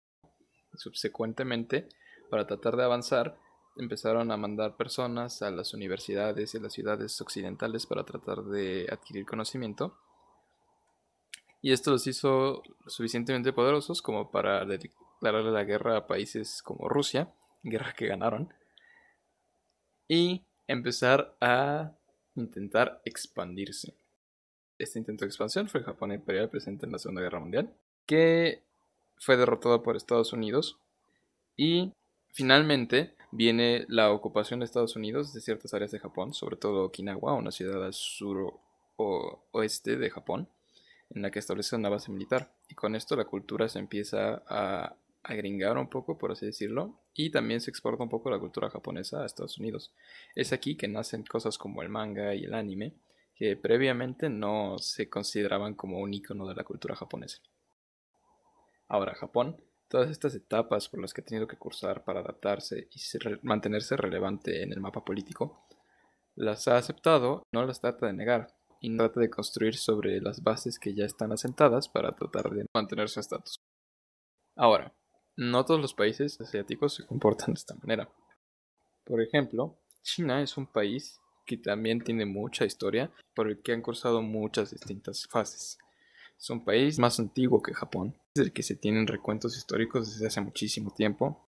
Subsecuentemente, 0.78 1.90
para 2.30 2.48
tratar 2.48 2.78
de 2.78 2.84
avanzar, 2.84 3.38
empezaron 3.78 4.32
a 4.32 4.38
mandar 4.38 4.76
personas 4.76 5.42
a 5.42 5.52
las 5.52 5.74
universidades 5.74 6.54
y 6.56 6.60
las 6.60 6.74
ciudades 6.74 7.20
occidentales 7.22 7.86
para 7.86 8.04
tratar 8.04 8.44
de 8.44 8.88
adquirir 8.92 9.26
conocimiento. 9.26 9.98
Y 11.62 11.72
esto 11.72 11.92
los 11.92 12.06
hizo 12.08 12.64
suficientemente 12.86 13.54
poderosos 13.54 14.02
como 14.02 14.32
para 14.32 14.66
declararle 14.66 15.52
la 15.52 15.64
guerra 15.64 15.98
a 15.98 16.08
países 16.08 16.62
como 16.62 16.88
Rusia, 16.88 17.34
guerra 17.64 17.94
que 17.94 18.08
ganaron, 18.08 18.54
y 20.08 20.46
empezar 20.68 21.36
a 21.42 21.92
intentar 22.36 23.02
expandirse. 23.06 23.96
Este 24.78 25.00
intento 25.00 25.26
de 25.26 25.30
expansión 25.30 25.68
fue 25.68 25.80
el 25.80 25.86
Japón 25.86 26.12
imperial 26.14 26.50
presente 26.50 26.86
en 26.86 26.92
la 26.92 27.00
Segunda 27.00 27.22
Guerra 27.22 27.40
Mundial, 27.40 27.74
que 28.06 28.64
fue 29.20 29.38
derrotado 29.38 29.84
por 29.84 29.96
Estados 29.96 30.34
Unidos 30.34 30.80
y 31.56 31.94
finalmente 32.34 33.16
viene 33.32 33.86
la 33.90 34.12
ocupación 34.12 34.60
de 34.60 34.66
Estados 34.66 34.96
Unidos 34.96 35.34
de 35.34 35.42
ciertas 35.42 35.74
áreas 35.74 35.92
de 35.92 36.00
Japón, 36.00 36.34
sobre 36.34 36.56
todo 36.56 36.86
Okinawa, 36.86 37.34
una 37.34 37.52
ciudad 37.52 37.84
al 37.84 37.94
sur 37.94 38.60
o 38.96 39.44
oeste 39.52 39.98
de 39.98 40.10
Japón, 40.10 40.50
en 41.10 41.22
la 41.22 41.32
que 41.32 41.40
establece 41.40 41.76
una 41.76 41.90
base 41.90 42.12
militar. 42.12 42.54
Y 42.68 42.76
con 42.76 42.96
esto 42.96 43.16
la 43.16 43.26
cultura 43.26 43.70
se 43.70 43.80
empieza 43.80 44.44
a 44.48 44.96
agringar 45.24 45.78
un 45.78 45.90
poco, 45.90 46.18
por 46.18 46.32
así 46.32 46.46
decirlo, 46.46 47.00
y 47.14 47.32
también 47.32 47.60
se 47.60 47.70
exporta 47.70 48.04
un 48.04 48.10
poco 48.10 48.30
la 48.30 48.40
cultura 48.40 48.70
japonesa 48.70 49.22
a 49.22 49.26
Estados 49.26 49.58
Unidos. 49.58 49.94
Es 50.36 50.54
aquí 50.54 50.76
que 50.78 50.88
nacen 50.88 51.24
cosas 51.24 51.58
como 51.58 51.82
el 51.82 51.90
manga 51.90 52.34
y 52.34 52.46
el 52.46 52.54
anime, 52.54 52.94
que 53.36 53.56
previamente 53.56 54.30
no 54.30 54.78
se 54.80 55.10
consideraban 55.10 55.76
como 55.76 56.00
un 56.00 56.14
icono 56.14 56.48
de 56.48 56.56
la 56.56 56.64
cultura 56.64 56.96
japonesa. 56.96 57.40
Ahora, 58.88 59.16
Japón, 59.16 59.62
todas 59.90 60.10
estas 60.10 60.36
etapas 60.36 60.90
por 60.90 61.02
las 61.02 61.14
que 61.14 61.22
ha 61.22 61.26
tenido 61.26 61.48
que 61.48 61.58
cursar 61.58 62.04
para 62.04 62.22
adaptarse 62.22 62.90
y 62.92 63.00
mantenerse 63.42 63.98
relevante 63.98 64.64
en 64.64 64.72
el 64.72 64.80
mapa 64.80 65.04
político, 65.04 65.66
las 66.36 66.68
ha 66.68 66.78
aceptado, 66.78 67.44
no 67.52 67.66
las 67.66 67.82
trata 67.82 68.06
de 68.06 68.14
negar, 68.14 68.56
y 68.80 68.96
trata 68.96 69.20
de 69.20 69.30
construir 69.30 69.76
sobre 69.76 70.22
las 70.22 70.44
bases 70.44 70.80
que 70.80 70.94
ya 70.94 71.06
están 71.06 71.32
asentadas 71.32 71.90
para 71.90 72.16
tratar 72.16 72.52
de 72.52 72.66
mantener 72.74 73.10
su 73.10 73.20
estatus. 73.20 73.60
Ahora, 74.56 74.94
no 75.36 75.66
todos 75.66 75.82
los 75.82 75.94
países 75.94 76.40
asiáticos 76.40 76.96
se 76.96 77.06
comportan 77.06 77.54
de 77.54 77.60
esta 77.60 77.76
manera. 77.76 78.10
Por 79.04 79.22
ejemplo, 79.22 79.80
China 80.02 80.42
es 80.42 80.58
un 80.58 80.68
país 80.68 81.20
que 81.46 81.58
también 81.58 82.02
tiene 82.02 82.26
mucha 82.26 82.66
historia, 82.66 83.12
por 83.34 83.48
el 83.48 83.62
que 83.62 83.72
han 83.72 83.82
cursado 83.82 84.22
muchas 84.22 84.72
distintas 84.72 85.28
fases. 85.28 85.78
Es 86.38 86.50
un 86.50 86.64
país 86.64 87.00
más 87.00 87.20
antiguo 87.20 87.62
que 87.62 87.74
Japón, 87.74 88.16
del 88.38 88.54
que 88.54 88.64
se 88.64 88.76
tienen 88.76 89.08
recuentos 89.08 89.58
históricos 89.58 90.12
desde 90.12 90.28
hace 90.28 90.42
muchísimo 90.42 90.94
tiempo, 90.94 91.50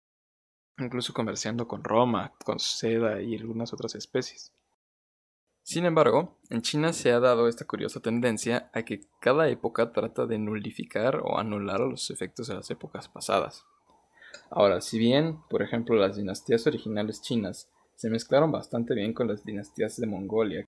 incluso 0.79 1.13
comerciando 1.13 1.67
con 1.67 1.83
Roma, 1.83 2.33
con 2.43 2.59
seda 2.59 3.21
y 3.21 3.35
algunas 3.35 3.73
otras 3.73 3.95
especies. 3.95 4.53
Sin 5.63 5.85
embargo, 5.85 6.39
en 6.49 6.61
China 6.61 6.93
se 6.93 7.11
ha 7.11 7.19
dado 7.19 7.49
esta 7.49 7.65
curiosa 7.65 7.99
tendencia 7.99 8.71
a 8.73 8.83
que 8.83 9.01
cada 9.19 9.49
época 9.49 9.91
trata 9.91 10.25
de 10.25 10.39
nulificar 10.39 11.17
o 11.23 11.37
anular 11.37 11.81
los 11.81 12.09
efectos 12.09 12.47
de 12.47 12.55
las 12.55 12.71
épocas 12.71 13.09
pasadas. 13.09 13.65
Ahora, 14.49 14.79
si 14.79 14.97
bien, 14.97 15.41
por 15.49 15.61
ejemplo, 15.61 15.97
las 15.97 16.15
dinastías 16.15 16.65
originales 16.67 17.21
chinas 17.21 17.69
se 17.95 18.09
mezclaron 18.09 18.51
bastante 18.51 18.93
bien 18.93 19.13
con 19.13 19.27
las 19.27 19.43
dinastías 19.43 19.97
de 19.97 20.07
Mongolia, 20.07 20.65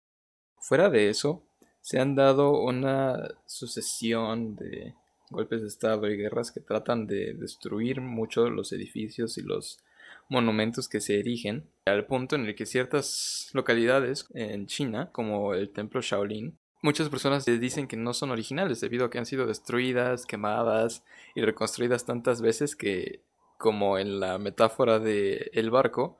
fuera 0.59 0.89
de 0.89 1.09
eso, 1.09 1.43
se 1.79 1.99
han 1.99 2.15
dado 2.15 2.61
una 2.61 3.15
sucesión 3.45 4.55
de 4.55 4.95
golpes 5.29 5.62
de 5.62 5.67
Estado 5.67 6.09
y 6.09 6.17
guerras 6.17 6.51
que 6.51 6.59
tratan 6.59 7.07
de 7.07 7.33
destruir 7.33 8.01
mucho 8.01 8.50
los 8.50 8.71
edificios 8.71 9.38
y 9.38 9.41
los 9.41 9.79
monumentos 10.27 10.88
que 10.88 11.01
se 11.01 11.19
erigen, 11.19 11.65
al 11.86 12.05
punto 12.05 12.36
en 12.36 12.45
el 12.45 12.55
que 12.55 12.65
ciertas 12.65 13.50
localidades 13.53 14.27
en 14.33 14.67
China, 14.67 15.09
como 15.12 15.53
el 15.53 15.69
templo 15.69 16.01
Shaolin, 16.01 16.57
muchas 16.81 17.09
personas 17.09 17.45
dicen 17.45 17.88
que 17.88 17.98
no 17.98 18.13
son 18.13 18.31
originales 18.31 18.79
debido 18.79 19.05
a 19.05 19.09
que 19.09 19.17
han 19.17 19.25
sido 19.25 19.48
destruidas, 19.48 20.25
quemadas 20.25 21.03
y 21.36 21.41
reconstruidas 21.41 22.05
tantas 22.05 22.41
veces 22.41 22.75
que, 22.75 23.21
como 23.57 23.98
en 23.98 24.19
la 24.19 24.38
metáfora 24.38 25.00
de 25.00 25.50
el 25.53 25.71
barco, 25.71 26.19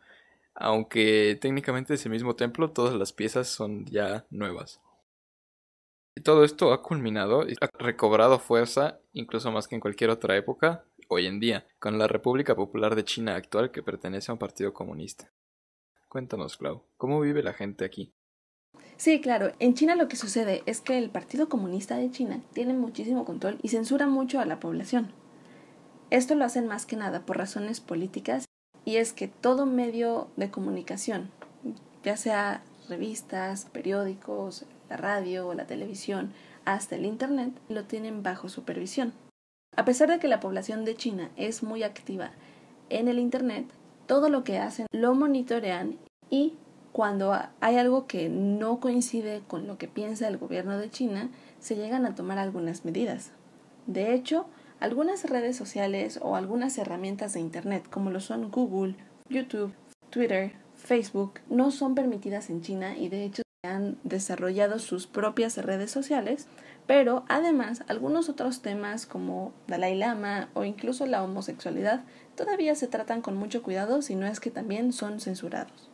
aunque 0.56 1.38
técnicamente 1.40 1.94
es 1.94 2.06
el 2.06 2.12
mismo 2.12 2.36
templo, 2.36 2.72
todas 2.72 2.96
las 2.96 3.14
piezas 3.14 3.48
son 3.48 3.86
ya 3.86 4.26
nuevas. 4.30 4.82
Y 6.20 6.22
todo 6.22 6.44
esto 6.44 6.74
ha 6.74 6.84
culminado 6.84 7.48
y 7.48 7.56
ha 7.62 7.70
recobrado 7.78 8.40
fuerza, 8.40 9.00
incluso 9.14 9.54
más 9.54 9.70
que 9.70 9.76
en 9.76 9.80
cualquier 9.80 10.10
otra 10.10 10.36
época, 10.36 10.84
hoy 11.08 11.28
en 11.28 11.40
día, 11.40 11.66
con 11.80 11.98
la 11.98 12.08
República 12.08 12.58
Popular 12.58 12.94
de 12.94 13.06
China 13.06 13.38
actual 13.38 13.72
que 13.72 13.84
pertenece 13.84 14.30
a 14.30 14.34
un 14.34 14.38
partido 14.38 14.74
comunista. 14.74 15.32
Cuéntanos, 16.10 16.58
Clau, 16.58 16.84
¿cómo 16.98 17.22
vive 17.22 17.42
la 17.42 17.54
gente 17.54 17.86
aquí? 17.86 18.14
Sí, 18.98 19.22
claro. 19.22 19.54
En 19.60 19.76
China 19.76 19.96
lo 19.96 20.10
que 20.10 20.18
sucede 20.18 20.62
es 20.66 20.82
que 20.82 20.98
el 20.98 21.10
Partido 21.10 21.48
Comunista 21.48 21.96
de 21.96 22.12
China 22.12 22.42
tiene 22.52 22.74
muchísimo 22.74 23.24
control 23.24 23.58
y 23.62 23.70
censura 23.70 24.06
mucho 24.06 24.42
a 24.42 24.46
la 24.46 24.60
población. 24.60 25.14
Esto 26.10 26.36
lo 26.36 26.44
hacen 26.44 26.68
más 26.68 26.86
que 26.86 26.98
nada 26.98 27.26
por 27.26 27.38
razones 27.38 27.80
políticas 27.80 28.44
y 28.84 28.98
es 28.98 29.14
que 29.14 29.30
todo 29.30 29.66
medio 29.66 30.28
de 30.36 30.52
comunicación, 30.52 31.32
ya 32.04 32.18
sea 32.18 32.62
revistas, 32.90 33.64
periódicos, 33.72 34.66
la 34.90 34.98
radio 34.98 35.48
o 35.48 35.54
la 35.54 35.68
televisión, 35.68 36.32
hasta 36.66 36.96
el 36.96 37.06
Internet, 37.06 37.54
lo 37.70 37.86
tienen 37.86 38.24
bajo 38.24 38.50
supervisión. 38.50 39.14
A 39.76 39.86
pesar 39.86 40.10
de 40.10 40.20
que 40.20 40.28
la 40.28 40.40
población 40.40 40.86
de 40.86 40.96
China 40.96 41.30
es 41.38 41.64
muy 41.64 41.84
activa 41.84 42.32
en 42.90 43.08
el 43.08 43.20
Internet, 43.20 43.66
todo 44.08 44.30
lo 44.30 44.44
que 44.44 44.58
hacen 44.58 44.88
lo 44.92 45.14
monitorean 45.14 45.98
y 46.30 46.56
cuando 46.92 47.38
hay 47.62 47.78
algo 47.78 48.08
que 48.08 48.30
no 48.30 48.80
coincide 48.80 49.42
con 49.48 49.68
lo 49.68 49.78
que 49.78 49.88
piensa 49.88 50.28
el 50.28 50.38
gobierno 50.38 50.78
de 50.78 50.90
China, 50.90 51.30
se 51.60 51.76
llegan 51.76 52.06
a 52.06 52.16
tomar 52.16 52.40
algunas 52.40 52.84
medidas. 52.84 53.32
De 53.86 54.14
hecho, 54.14 54.48
algunas 54.80 55.30
redes 55.30 55.56
sociales 55.56 56.20
o 56.22 56.36
algunas 56.36 56.78
herramientas 56.78 57.34
de 57.34 57.42
Internet, 57.42 57.88
como 57.90 58.10
lo 58.10 58.20
son 58.20 58.50
Google, 58.50 58.96
YouTube, 59.30 59.74
Twitter, 60.10 60.54
Facebook, 60.76 61.40
no 61.50 61.72
son 61.72 61.96
permitidas 61.96 62.50
en 62.50 62.62
China 62.62 62.98
y 62.98 63.10
de 63.10 63.26
hecho 63.26 63.44
han 63.64 63.98
desarrollado 64.06 64.80
sus 64.80 65.06
propias 65.06 65.58
redes 65.58 65.92
sociales, 65.92 66.48
pero 66.88 67.26
además 67.28 67.84
algunos 67.90 68.30
otros 68.30 68.62
temas 68.62 69.06
como 69.06 69.52
Dalai 69.68 69.96
Lama 69.96 70.48
o 70.54 70.64
incluso 70.64 71.06
la 71.06 71.22
homosexualidad 71.22 72.06
todavía 72.38 72.74
se 72.76 72.88
tratan 72.88 73.22
con 73.22 73.36
mucho 73.36 73.62
cuidado 73.62 74.02
si 74.02 74.16
no 74.16 74.28
es 74.28 74.40
que 74.40 74.50
también 74.50 74.94
son 74.94 75.20
censurados. 75.20 75.90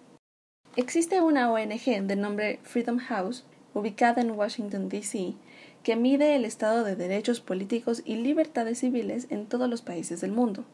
Existe 0.76 1.22
una 1.22 1.52
ONG 1.52 2.04
de 2.04 2.16
nombre 2.16 2.60
Freedom 2.62 3.00
House, 3.00 3.46
ubicada 3.74 4.22
en 4.22 4.32
Washington, 4.32 4.88
D.C., 4.88 5.34
que 5.82 5.96
mide 5.96 6.36
el 6.36 6.46
estado 6.46 6.84
de 6.84 6.96
derechos 6.96 7.42
políticos 7.42 8.04
y 8.06 8.18
libertades 8.18 8.80
civiles 8.80 9.26
en 9.32 9.48
todos 9.48 9.68
los 9.68 9.82
países 9.82 10.22
del 10.22 10.32
mundo. 10.32 10.66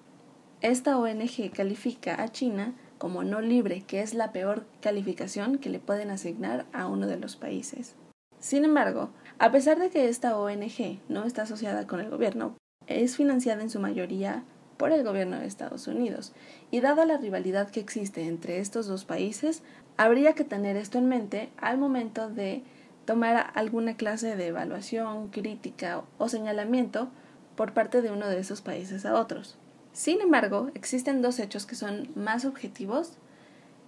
Esta 0.59 0.97
ONG 0.97 1.51
califica 1.55 2.21
a 2.21 2.29
China 2.33 2.73
como 3.01 3.23
no 3.23 3.41
libre, 3.41 3.81
que 3.81 4.01
es 4.01 4.13
la 4.13 4.31
peor 4.31 4.67
calificación 4.79 5.57
que 5.57 5.71
le 5.71 5.79
pueden 5.79 6.11
asignar 6.11 6.67
a 6.71 6.85
uno 6.85 7.07
de 7.07 7.17
los 7.17 7.35
países. 7.35 7.95
Sin 8.37 8.63
embargo, 8.63 9.09
a 9.39 9.51
pesar 9.51 9.79
de 9.79 9.89
que 9.89 10.07
esta 10.07 10.37
ONG 10.37 10.99
no 11.09 11.25
está 11.25 11.41
asociada 11.41 11.87
con 11.87 11.99
el 11.99 12.11
gobierno, 12.11 12.55
es 12.85 13.15
financiada 13.15 13.63
en 13.63 13.71
su 13.71 13.79
mayoría 13.79 14.43
por 14.77 14.91
el 14.91 15.03
gobierno 15.03 15.39
de 15.39 15.47
Estados 15.47 15.87
Unidos, 15.87 16.33
y 16.69 16.81
dada 16.81 17.07
la 17.07 17.17
rivalidad 17.17 17.71
que 17.71 17.79
existe 17.79 18.27
entre 18.27 18.59
estos 18.59 18.85
dos 18.85 19.03
países, 19.03 19.63
Habría 19.97 20.33
que 20.33 20.43
tener 20.43 20.77
esto 20.77 20.97
en 20.97 21.07
mente 21.07 21.49
al 21.57 21.77
momento 21.77 22.29
de 22.29 22.63
tomar 23.05 23.51
alguna 23.53 23.95
clase 23.95 24.35
de 24.35 24.47
evaluación, 24.47 25.29
crítica 25.29 26.03
o 26.17 26.29
señalamiento 26.29 27.09
por 27.55 27.73
parte 27.73 28.01
de 28.01 28.11
uno 28.11 28.27
de 28.27 28.39
esos 28.39 28.61
países 28.61 29.05
a 29.05 29.19
otros. 29.19 29.57
Sin 29.93 30.21
embargo, 30.21 30.69
existen 30.73 31.21
dos 31.21 31.39
hechos 31.39 31.65
que 31.65 31.75
son 31.75 32.09
más 32.15 32.45
objetivos 32.45 33.13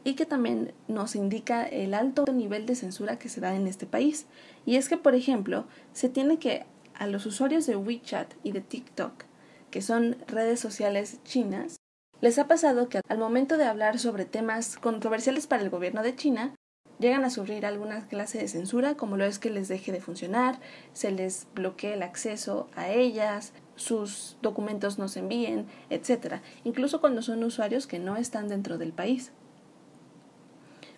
y 0.04 0.16
que 0.16 0.26
también 0.26 0.74
nos 0.88 1.16
indica 1.16 1.64
el 1.64 1.94
alto 1.94 2.26
nivel 2.32 2.66
de 2.66 2.76
censura 2.76 3.20
que 3.20 3.30
se 3.30 3.42
da 3.42 3.56
en 3.56 3.68
este 3.68 3.86
país. 3.86 4.26
Y 4.66 4.76
es 4.76 4.90
que, 4.90 4.98
por 4.98 5.16
ejemplo, 5.16 5.66
se 5.94 6.10
tiene 6.10 6.40
que 6.40 6.66
a 6.94 7.08
los 7.08 7.26
usuarios 7.26 7.66
de 7.66 7.76
WeChat 7.76 8.34
y 8.44 8.52
de 8.52 8.62
TikTok, 8.62 9.24
que 9.72 9.82
son 9.82 10.18
redes 10.28 10.60
sociales 10.60 11.20
chinas, 11.24 11.78
¿Les 12.24 12.40
ha 12.40 12.48
pasado 12.48 12.88
que 12.88 13.02
al 13.10 13.18
momento 13.18 13.58
de 13.58 13.66
hablar 13.66 14.00
sobre 14.00 14.24
temas 14.24 14.78
controversiales 14.78 15.46
para 15.46 15.62
el 15.62 15.70
gobierno 15.70 16.04
de 16.04 16.16
China, 16.16 16.56
llegan 16.98 17.26
a 17.26 17.30
sufrir 17.30 17.66
alguna 17.66 18.08
clase 18.08 18.38
de 18.38 18.48
censura, 18.48 18.96
como 18.96 19.18
lo 19.18 19.26
es 19.26 19.40
que 19.40 19.50
les 19.50 19.68
deje 19.68 19.92
de 19.92 20.00
funcionar, 20.00 20.58
se 20.94 21.12
les 21.12 21.48
bloquee 21.54 21.96
el 21.96 22.02
acceso 22.02 22.70
a 22.78 22.88
ellas, 22.88 23.52
sus 23.76 24.38
documentos 24.42 25.00
no 25.00 25.08
se 25.08 25.20
envíen, 25.20 25.66
etc., 25.90 26.42
incluso 26.64 27.02
cuando 27.02 27.22
son 27.22 27.44
usuarios 27.44 27.88
que 27.88 28.00
no 28.00 28.16
están 28.16 28.48
dentro 28.48 28.78
del 28.78 28.94
país. 28.94 29.32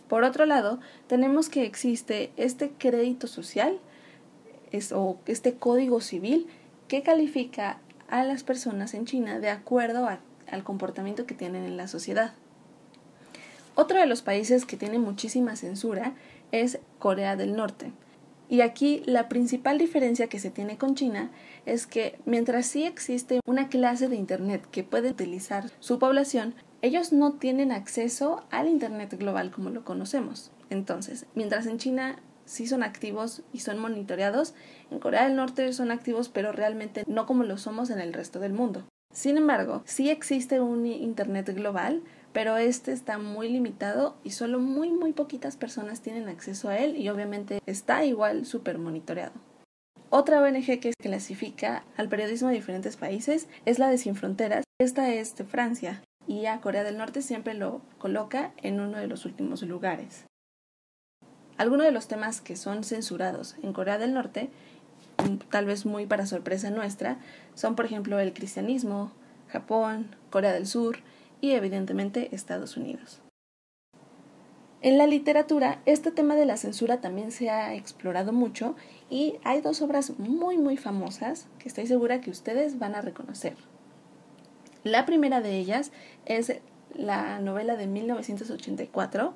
Por 0.08 0.24
otro 0.24 0.46
lado, 0.46 0.80
tenemos 1.08 1.50
que 1.50 1.66
existe 1.66 2.32
este 2.38 2.72
crédito 2.78 3.28
social 3.28 3.80
o 4.94 5.18
este 5.26 5.56
código 5.56 6.02
civil 6.02 6.48
que 6.88 7.02
califica 7.02 7.80
a 8.08 8.24
las 8.24 8.44
personas 8.44 8.94
en 8.94 9.06
China 9.06 9.40
de 9.40 9.50
acuerdo 9.50 10.08
al 10.08 10.64
comportamiento 10.64 11.26
que 11.26 11.34
tienen 11.34 11.64
en 11.64 11.78
la 11.78 11.88
sociedad. 11.88 12.34
Otro 13.74 14.00
de 14.00 14.06
los 14.06 14.22
países 14.22 14.66
que 14.66 14.78
tiene 14.78 15.00
muchísima 15.00 15.56
censura 15.56 16.14
es 16.52 16.80
Corea 17.00 17.36
del 17.36 17.56
Norte. 17.56 17.92
Y 18.48 18.62
aquí 18.62 19.02
la 19.06 19.28
principal 19.28 19.78
diferencia 19.78 20.28
que 20.28 20.40
se 20.40 20.52
tiene 20.52 20.78
con 20.78 20.96
China 20.96 21.32
es 21.66 21.88
que 21.88 22.20
mientras 22.26 22.68
sí 22.68 22.86
existe 22.86 23.40
una 23.46 23.70
clase 23.70 24.08
de 24.08 24.16
Internet 24.16 24.68
que 24.72 24.84
puede 24.84 25.10
utilizar 25.10 25.72
su 25.80 25.98
población, 25.98 26.54
ellos 26.82 27.12
no 27.12 27.34
tienen 27.34 27.72
acceso 27.72 28.44
al 28.52 28.68
Internet 28.68 29.16
global 29.18 29.52
como 29.52 29.72
lo 29.72 29.84
conocemos. 29.84 30.52
Entonces, 30.70 31.26
mientras 31.34 31.66
en 31.66 31.80
China 31.80 32.20
sí 32.46 32.68
son 32.68 32.84
activos 32.84 33.42
y 33.52 33.60
son 33.60 33.80
monitoreados, 33.80 34.54
en 34.92 35.00
Corea 35.00 35.24
del 35.24 35.36
Norte 35.36 35.74
son 35.74 35.90
activos 35.90 36.30
pero 36.30 36.52
realmente 36.52 37.04
no 37.08 37.26
como 37.26 37.44
lo 37.44 37.58
somos 37.58 37.90
en 37.90 38.00
el 38.00 38.14
resto 38.14 38.40
del 38.40 38.54
mundo. 38.54 38.86
Sin 39.12 39.38
embargo, 39.38 39.82
sí 39.86 40.10
existe 40.10 40.60
un 40.60 40.86
Internet 40.86 41.50
global, 41.56 42.04
pero 42.36 42.58
este 42.58 42.92
está 42.92 43.18
muy 43.18 43.48
limitado 43.48 44.18
y 44.26 44.32
solo 44.32 44.60
muy 44.60 44.92
muy 44.92 45.14
poquitas 45.14 45.56
personas 45.56 46.02
tienen 46.02 46.28
acceso 46.28 46.68
a 46.68 46.78
él 46.78 46.98
y 46.98 47.08
obviamente 47.08 47.62
está 47.66 48.04
igual 48.04 48.46
súper 48.46 48.78
monitoreado. 48.78 49.32
Otra 50.10 50.42
ONG 50.42 50.82
que 50.82 50.92
clasifica 51.02 51.86
al 51.96 52.10
periodismo 52.10 52.50
de 52.50 52.56
diferentes 52.56 52.98
países 52.98 53.48
es 53.64 53.80
la 53.80 53.88
de 53.88 53.98
Sin 53.98 54.18
Fronteras. 54.18 54.66
Esta 54.82 55.14
es 55.14 55.38
de 55.38 55.46
Francia 55.46 56.04
y 56.28 56.48
a 56.48 56.60
Corea 56.60 56.84
del 56.84 56.98
Norte 56.98 57.22
siempre 57.22 57.54
lo 57.54 57.80
coloca 58.00 58.52
en 58.62 58.82
uno 58.82 58.98
de 58.98 59.08
los 59.08 59.24
últimos 59.24 59.62
lugares. 59.62 60.26
Algunos 61.56 61.86
de 61.86 61.94
los 61.94 62.10
temas 62.10 62.42
que 62.42 62.58
son 62.58 62.84
censurados 62.84 63.56
en 63.64 63.72
Corea 63.72 63.98
del 63.98 64.14
Norte 64.14 64.50
tal 65.50 65.68
vez 65.68 65.86
muy 65.86 66.06
para 66.06 66.26
sorpresa 66.26 66.70
nuestra, 66.70 67.18
son 67.54 67.78
por 67.78 67.86
ejemplo 67.86 68.20
el 68.20 68.34
cristianismo, 68.34 69.14
Japón, 69.48 70.14
Corea 70.30 70.52
del 70.52 70.68
Sur 70.68 70.98
y 71.46 71.52
evidentemente 71.54 72.34
Estados 72.34 72.76
Unidos. 72.76 73.22
En 74.82 74.98
la 74.98 75.08
literatura, 75.08 75.82
este 75.86 76.12
tema 76.12 76.36
de 76.36 76.46
la 76.46 76.58
censura 76.58 77.02
también 77.02 77.32
se 77.32 77.50
ha 77.50 77.74
explorado 77.76 78.34
mucho 78.34 78.76
y 79.10 79.36
hay 79.44 79.62
dos 79.62 79.82
obras 79.82 80.18
muy 80.20 80.58
muy 80.58 80.78
famosas 80.78 81.48
que 81.60 81.68
estoy 81.68 81.88
segura 81.88 82.22
que 82.22 82.30
ustedes 82.30 82.80
van 82.80 82.96
a 82.96 83.02
reconocer. 83.02 83.56
La 84.84 85.06
primera 85.06 85.42
de 85.42 85.58
ellas 85.58 85.92
es 86.26 86.60
la 86.94 87.40
novela 87.40 87.76
de 87.76 87.88
1984, 87.88 89.34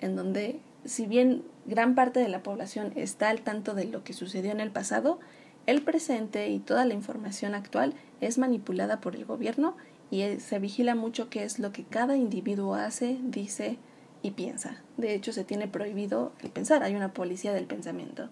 en 0.00 0.16
donde 0.16 0.60
si 0.84 1.06
bien 1.06 1.44
gran 1.66 1.94
parte 1.94 2.20
de 2.20 2.28
la 2.28 2.42
población 2.42 2.92
está 2.96 3.30
al 3.30 3.40
tanto 3.40 3.74
de 3.74 3.84
lo 3.86 4.04
que 4.04 4.12
sucedió 4.12 4.50
en 4.52 4.60
el 4.60 4.70
pasado, 4.70 5.18
el 5.66 5.82
presente 5.82 6.48
y 6.48 6.58
toda 6.58 6.84
la 6.84 6.94
información 6.94 7.54
actual 7.54 7.94
es 8.20 8.38
manipulada 8.38 9.00
por 9.00 9.16
el 9.16 9.24
gobierno 9.24 9.76
y 10.14 10.38
se 10.38 10.60
vigila 10.60 10.94
mucho 10.94 11.28
qué 11.28 11.42
es 11.42 11.58
lo 11.58 11.72
que 11.72 11.82
cada 11.82 12.16
individuo 12.16 12.76
hace, 12.76 13.18
dice 13.20 13.78
y 14.22 14.30
piensa. 14.30 14.80
De 14.96 15.12
hecho, 15.12 15.32
se 15.32 15.42
tiene 15.42 15.66
prohibido 15.66 16.30
el 16.40 16.50
pensar, 16.50 16.84
hay 16.84 16.94
una 16.94 17.12
policía 17.12 17.52
del 17.52 17.66
pensamiento. 17.66 18.28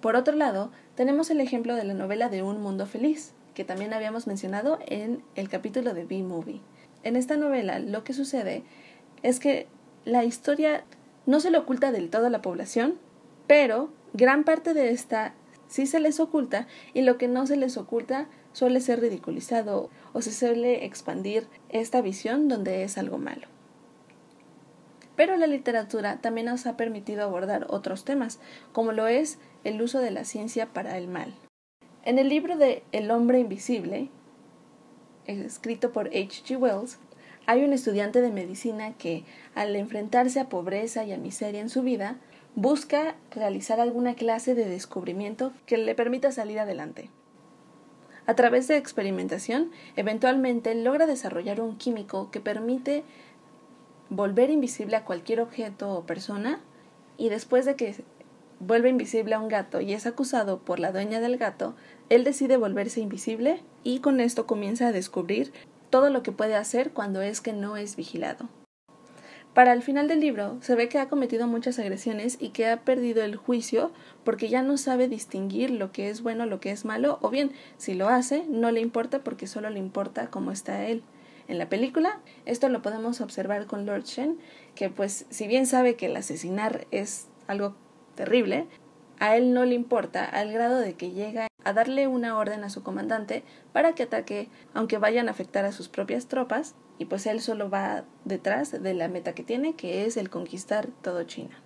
Por 0.00 0.14
otro 0.14 0.36
lado, 0.36 0.70
tenemos 0.94 1.28
el 1.30 1.40
ejemplo 1.40 1.74
de 1.74 1.82
la 1.82 1.94
novela 1.94 2.28
de 2.28 2.44
Un 2.44 2.62
Mundo 2.62 2.86
Feliz, 2.86 3.32
que 3.54 3.64
también 3.64 3.92
habíamos 3.92 4.28
mencionado 4.28 4.78
en 4.86 5.24
el 5.34 5.48
capítulo 5.48 5.94
de 5.94 6.04
B-Movie. 6.04 6.60
En 7.02 7.16
esta 7.16 7.36
novela 7.36 7.80
lo 7.80 8.04
que 8.04 8.12
sucede 8.12 8.62
es 9.24 9.40
que 9.40 9.66
la 10.04 10.24
historia 10.24 10.84
no 11.26 11.40
se 11.40 11.50
le 11.50 11.58
oculta 11.58 11.90
del 11.90 12.08
todo 12.08 12.26
a 12.26 12.30
la 12.30 12.40
población, 12.40 12.94
pero 13.48 13.92
gran 14.12 14.44
parte 14.44 14.74
de 14.74 14.90
esta 14.90 15.34
sí 15.66 15.88
se 15.88 15.98
les 15.98 16.20
oculta 16.20 16.68
y 16.94 17.02
lo 17.02 17.18
que 17.18 17.26
no 17.26 17.48
se 17.48 17.56
les 17.56 17.76
oculta 17.76 18.28
suele 18.52 18.80
ser 18.80 19.00
ridiculizado 19.00 19.90
o 20.12 20.22
se 20.22 20.32
suele 20.32 20.84
expandir 20.84 21.46
esta 21.68 22.00
visión 22.00 22.48
donde 22.48 22.82
es 22.82 22.98
algo 22.98 23.18
malo. 23.18 23.46
Pero 25.16 25.36
la 25.36 25.46
literatura 25.46 26.20
también 26.20 26.46
nos 26.46 26.66
ha 26.66 26.76
permitido 26.76 27.22
abordar 27.22 27.66
otros 27.68 28.04
temas, 28.04 28.40
como 28.72 28.92
lo 28.92 29.06
es 29.06 29.38
el 29.64 29.80
uso 29.82 30.00
de 30.00 30.10
la 30.10 30.24
ciencia 30.24 30.72
para 30.72 30.96
el 30.96 31.08
mal. 31.08 31.34
En 32.04 32.18
el 32.18 32.30
libro 32.30 32.56
de 32.56 32.82
El 32.92 33.10
hombre 33.10 33.38
invisible, 33.38 34.08
escrito 35.26 35.92
por 35.92 36.06
H. 36.08 36.42
G. 36.44 36.58
Wells, 36.58 36.98
hay 37.46 37.64
un 37.64 37.72
estudiante 37.72 38.22
de 38.22 38.30
medicina 38.30 38.94
que, 38.96 39.24
al 39.54 39.76
enfrentarse 39.76 40.40
a 40.40 40.48
pobreza 40.48 41.04
y 41.04 41.12
a 41.12 41.18
miseria 41.18 41.60
en 41.60 41.68
su 41.68 41.82
vida, 41.82 42.16
busca 42.54 43.16
realizar 43.30 43.80
alguna 43.80 44.14
clase 44.14 44.54
de 44.54 44.64
descubrimiento 44.64 45.52
que 45.66 45.76
le 45.76 45.94
permita 45.94 46.32
salir 46.32 46.58
adelante. 46.58 47.10
A 48.26 48.34
través 48.34 48.68
de 48.68 48.76
experimentación, 48.76 49.70
eventualmente 49.96 50.74
logra 50.74 51.06
desarrollar 51.06 51.60
un 51.60 51.76
químico 51.76 52.30
que 52.30 52.40
permite 52.40 53.04
volver 54.08 54.50
invisible 54.50 54.96
a 54.96 55.04
cualquier 55.04 55.40
objeto 55.40 55.92
o 55.92 56.06
persona 56.06 56.60
y 57.16 57.28
después 57.28 57.64
de 57.64 57.76
que 57.76 58.04
vuelve 58.58 58.90
invisible 58.90 59.34
a 59.34 59.40
un 59.40 59.48
gato 59.48 59.80
y 59.80 59.94
es 59.94 60.06
acusado 60.06 60.58
por 60.58 60.78
la 60.78 60.92
dueña 60.92 61.20
del 61.20 61.38
gato, 61.38 61.74
él 62.08 62.24
decide 62.24 62.56
volverse 62.56 63.00
invisible 63.00 63.62
y 63.82 64.00
con 64.00 64.20
esto 64.20 64.46
comienza 64.46 64.88
a 64.88 64.92
descubrir 64.92 65.52
todo 65.88 66.10
lo 66.10 66.22
que 66.22 66.32
puede 66.32 66.54
hacer 66.54 66.92
cuando 66.92 67.22
es 67.22 67.40
que 67.40 67.52
no 67.52 67.76
es 67.76 67.96
vigilado. 67.96 68.48
Para 69.54 69.72
el 69.72 69.82
final 69.82 70.06
del 70.06 70.20
libro 70.20 70.58
se 70.60 70.76
ve 70.76 70.88
que 70.88 70.98
ha 70.98 71.08
cometido 71.08 71.48
muchas 71.48 71.80
agresiones 71.80 72.36
y 72.38 72.50
que 72.50 72.68
ha 72.68 72.82
perdido 72.82 73.24
el 73.24 73.34
juicio 73.34 73.90
porque 74.24 74.48
ya 74.48 74.62
no 74.62 74.76
sabe 74.76 75.08
distinguir 75.08 75.72
lo 75.72 75.90
que 75.90 76.08
es 76.08 76.22
bueno, 76.22 76.46
lo 76.46 76.60
que 76.60 76.70
es 76.70 76.84
malo, 76.84 77.18
o 77.20 77.30
bien, 77.30 77.50
si 77.76 77.94
lo 77.94 78.08
hace, 78.08 78.44
no 78.48 78.70
le 78.70 78.80
importa 78.80 79.24
porque 79.24 79.48
solo 79.48 79.68
le 79.68 79.80
importa 79.80 80.30
cómo 80.30 80.52
está 80.52 80.86
él. 80.86 81.02
En 81.48 81.58
la 81.58 81.68
película, 81.68 82.20
esto 82.46 82.68
lo 82.68 82.80
podemos 82.80 83.20
observar 83.20 83.66
con 83.66 83.86
Lord 83.86 84.04
Shen, 84.04 84.38
que 84.76 84.88
pues 84.88 85.26
si 85.30 85.48
bien 85.48 85.66
sabe 85.66 85.96
que 85.96 86.06
el 86.06 86.16
asesinar 86.16 86.86
es 86.92 87.26
algo 87.48 87.74
terrible, 88.14 88.68
a 89.18 89.36
él 89.36 89.52
no 89.52 89.64
le 89.64 89.74
importa 89.74 90.24
al 90.24 90.52
grado 90.52 90.78
de 90.78 90.94
que 90.94 91.10
llega 91.10 91.48
a 91.64 91.72
darle 91.72 92.06
una 92.06 92.38
orden 92.38 92.62
a 92.62 92.70
su 92.70 92.84
comandante 92.84 93.42
para 93.72 93.96
que 93.96 94.04
ataque, 94.04 94.48
aunque 94.74 94.98
vayan 94.98 95.26
a 95.26 95.32
afectar 95.32 95.64
a 95.64 95.72
sus 95.72 95.88
propias 95.88 96.28
tropas, 96.28 96.76
y 97.00 97.06
pues 97.06 97.26
él 97.26 97.40
solo 97.40 97.70
va 97.70 98.04
detrás 98.26 98.82
de 98.82 98.92
la 98.92 99.08
meta 99.08 99.34
que 99.34 99.42
tiene, 99.42 99.74
que 99.74 100.04
es 100.04 100.18
el 100.18 100.28
conquistar 100.28 100.88
todo 101.00 101.24
China. 101.24 101.58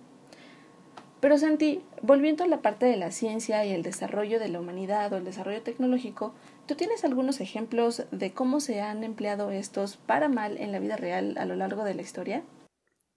Pero 1.19 1.37
Santi, 1.37 1.81
volviendo 2.01 2.45
a 2.45 2.47
la 2.47 2.61
parte 2.61 2.85
de 2.85 2.95
la 2.95 3.11
ciencia 3.11 3.65
y 3.65 3.73
el 3.73 3.83
desarrollo 3.83 4.39
de 4.39 4.47
la 4.47 4.61
humanidad 4.61 5.11
o 5.11 5.17
el 5.17 5.25
desarrollo 5.25 5.61
tecnológico, 5.61 6.33
¿tú 6.67 6.75
tienes 6.75 7.03
algunos 7.03 7.41
ejemplos 7.41 8.05
de 8.11 8.31
cómo 8.31 8.61
se 8.61 8.79
han 8.79 9.03
empleado 9.03 9.51
estos 9.51 9.97
para 9.97 10.29
mal 10.29 10.57
en 10.57 10.71
la 10.71 10.79
vida 10.79 10.95
real 10.95 11.35
a 11.37 11.43
lo 11.43 11.57
largo 11.57 11.83
de 11.83 11.95
la 11.95 12.01
historia? 12.01 12.45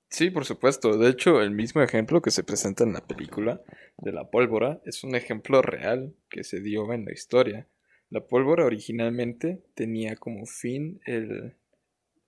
Sí, 0.09 0.31
por 0.31 0.45
supuesto. 0.45 0.99
De 0.99 1.11
hecho, 1.11 1.41
el 1.41 1.53
mismo 1.53 1.83
ejemplo 1.83 2.21
que 2.21 2.33
se 2.33 2.43
presenta 2.43 2.83
en 2.83 2.95
la 2.95 3.07
película 3.07 3.61
de 3.97 4.11
la 4.11 4.29
pólvora 4.29 4.81
es 4.85 5.05
un 5.05 5.15
ejemplo 5.15 5.63
real 5.63 6.17
que 6.31 6.43
se 6.43 6.61
dio 6.61 6.93
en 6.93 7.05
la 7.05 7.13
historia. 7.13 7.69
La 8.11 8.27
pólvora 8.27 8.65
originalmente 8.65 9.63
tenía 9.75 10.17
como 10.17 10.47
fin 10.47 10.99
el 11.05 11.58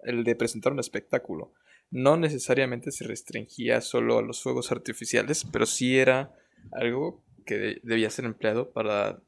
el 0.05 0.25
de 0.25 0.37
presentar 0.37 0.73
un 0.73 0.81
espectáculo. 0.81 1.53
No 1.91 2.17
necesariamente 2.17 2.93
se 2.93 3.05
restringía 3.05 3.81
solo 3.81 4.19
a 4.19 4.23
los 4.23 4.43
fuegos 4.43 4.71
artificiales, 4.71 5.45
pero 5.51 5.67
sí 5.67 5.99
era 5.99 6.33
algo 6.73 7.23
que 7.45 7.81
debía 7.83 8.11
ser 8.11 8.25
empleado 8.25 8.71
para 8.71 9.21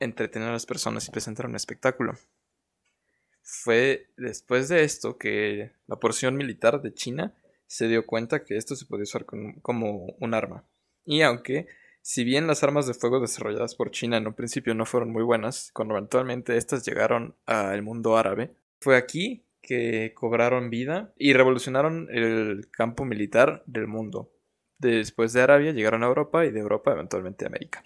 entretener 0.00 0.48
a 0.48 0.52
las 0.52 0.66
personas 0.66 1.06
y 1.06 1.10
presentar 1.10 1.46
un 1.46 1.56
espectáculo. 1.56 2.14
Fue 3.42 4.10
después 4.16 4.68
de 4.68 4.84
esto 4.84 5.16
que 5.16 5.72
la 5.86 5.96
porción 5.96 6.36
militar 6.36 6.82
de 6.82 6.92
China 6.92 7.34
se 7.66 7.88
dio 7.88 8.04
cuenta 8.06 8.44
que 8.44 8.56
esto 8.56 8.76
se 8.76 8.86
podía 8.86 9.04
usar 9.04 9.24
como 9.24 10.16
un 10.18 10.34
arma. 10.34 10.64
Y 11.04 11.22
aunque, 11.22 11.66
si 12.02 12.24
bien 12.24 12.46
las 12.46 12.62
armas 12.62 12.86
de 12.86 12.94
fuego 12.94 13.20
desarrolladas 13.20 13.74
por 13.74 13.90
China 13.90 14.16
en 14.16 14.26
un 14.26 14.34
principio 14.34 14.74
no 14.74 14.86
fueron 14.86 15.10
muy 15.10 15.22
buenas, 15.22 15.70
cuando 15.72 15.96
eventualmente 15.96 16.56
estas 16.56 16.84
llegaron 16.84 17.36
al 17.46 17.82
mundo 17.82 18.16
árabe, 18.16 18.54
fue 18.80 18.96
aquí 18.96 19.44
que 19.68 20.14
cobraron 20.14 20.70
vida 20.70 21.12
y 21.18 21.34
revolucionaron 21.34 22.08
el 22.10 22.70
campo 22.70 23.04
militar 23.04 23.62
del 23.66 23.86
mundo. 23.86 24.32
Después 24.78 25.34
de 25.34 25.42
Arabia 25.42 25.72
llegaron 25.72 26.02
a 26.02 26.06
Europa 26.06 26.46
y 26.46 26.50
de 26.50 26.60
Europa 26.60 26.92
eventualmente 26.92 27.44
a 27.44 27.48
América. 27.48 27.84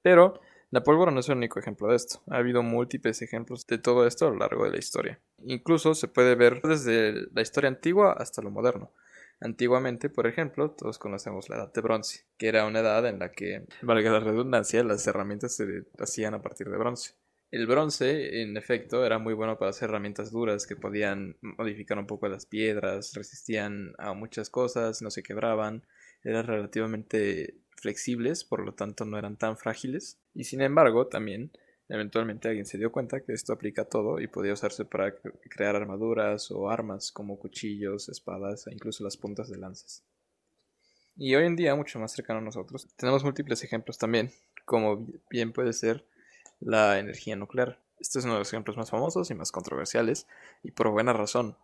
Pero 0.00 0.40
la 0.70 0.84
pólvora 0.84 1.10
no 1.10 1.18
es 1.18 1.28
el 1.28 1.38
único 1.38 1.58
ejemplo 1.58 1.88
de 1.88 1.96
esto. 1.96 2.22
Ha 2.30 2.36
habido 2.36 2.62
múltiples 2.62 3.20
ejemplos 3.20 3.66
de 3.66 3.78
todo 3.78 4.06
esto 4.06 4.28
a 4.28 4.30
lo 4.30 4.36
largo 4.36 4.64
de 4.64 4.70
la 4.70 4.78
historia. 4.78 5.18
Incluso 5.44 5.96
se 5.96 6.06
puede 6.06 6.36
ver 6.36 6.62
desde 6.62 7.26
la 7.34 7.42
historia 7.42 7.68
antigua 7.68 8.12
hasta 8.12 8.40
lo 8.40 8.52
moderno. 8.52 8.92
Antiguamente, 9.40 10.08
por 10.08 10.28
ejemplo, 10.28 10.70
todos 10.70 11.00
conocemos 11.00 11.48
la 11.48 11.56
edad 11.56 11.72
de 11.72 11.80
bronce, 11.80 12.26
que 12.38 12.46
era 12.46 12.64
una 12.64 12.78
edad 12.78 13.04
en 13.08 13.18
la 13.18 13.32
que, 13.32 13.66
valga 13.82 14.12
la 14.12 14.20
redundancia, 14.20 14.84
las 14.84 15.04
herramientas 15.08 15.56
se 15.56 15.84
hacían 15.98 16.34
a 16.34 16.42
partir 16.42 16.70
de 16.70 16.76
bronce. 16.76 17.14
El 17.52 17.66
bronce, 17.66 18.40
en 18.40 18.56
efecto, 18.56 19.04
era 19.04 19.18
muy 19.18 19.34
bueno 19.34 19.58
para 19.58 19.72
hacer 19.72 19.90
herramientas 19.90 20.32
duras 20.32 20.66
que 20.66 20.74
podían 20.74 21.36
modificar 21.42 21.98
un 21.98 22.06
poco 22.06 22.26
las 22.26 22.46
piedras, 22.46 23.12
resistían 23.12 23.92
a 23.98 24.14
muchas 24.14 24.48
cosas, 24.48 25.02
no 25.02 25.10
se 25.10 25.22
quebraban, 25.22 25.84
eran 26.24 26.46
relativamente 26.46 27.58
flexibles, 27.76 28.42
por 28.44 28.64
lo 28.64 28.72
tanto 28.72 29.04
no 29.04 29.18
eran 29.18 29.36
tan 29.36 29.58
frágiles. 29.58 30.18
Y 30.32 30.44
sin 30.44 30.62
embargo, 30.62 31.08
también, 31.08 31.52
eventualmente 31.90 32.48
alguien 32.48 32.64
se 32.64 32.78
dio 32.78 32.90
cuenta 32.90 33.20
que 33.20 33.34
esto 33.34 33.52
aplica 33.52 33.84
todo 33.84 34.18
y 34.18 34.28
podía 34.28 34.54
usarse 34.54 34.86
para 34.86 35.14
crear 35.50 35.76
armaduras 35.76 36.50
o 36.50 36.70
armas 36.70 37.12
como 37.12 37.38
cuchillos, 37.38 38.08
espadas 38.08 38.66
e 38.66 38.72
incluso 38.72 39.04
las 39.04 39.18
puntas 39.18 39.50
de 39.50 39.58
lanzas. 39.58 40.02
Y 41.16 41.34
hoy 41.34 41.44
en 41.44 41.56
día, 41.56 41.74
mucho 41.74 41.98
más 41.98 42.12
cercano 42.12 42.38
a 42.38 42.42
nosotros, 42.42 42.88
tenemos 42.96 43.22
múltiples 43.22 43.62
ejemplos 43.62 43.98
también, 43.98 44.30
como 44.64 45.06
bien 45.28 45.52
puede 45.52 45.74
ser 45.74 46.06
la 46.64 46.98
energía 46.98 47.36
nuclear. 47.36 47.78
Este 48.00 48.18
es 48.18 48.24
uno 48.24 48.34
de 48.34 48.40
los 48.40 48.48
ejemplos 48.48 48.76
más 48.76 48.90
famosos 48.90 49.30
y 49.30 49.34
más 49.34 49.52
controversiales, 49.52 50.26
y 50.62 50.72
por 50.72 50.88
buena 50.90 51.12
razón. 51.12 51.56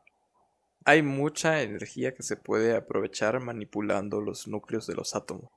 Hay 0.84 1.02
mucha 1.02 1.62
energía 1.62 2.14
que 2.14 2.22
se 2.22 2.36
puede 2.36 2.76
aprovechar 2.76 3.40
manipulando 3.40 4.20
los 4.20 4.46
núcleos 4.46 4.86
de 4.86 4.94
los 4.94 5.14
átomos. 5.16 5.50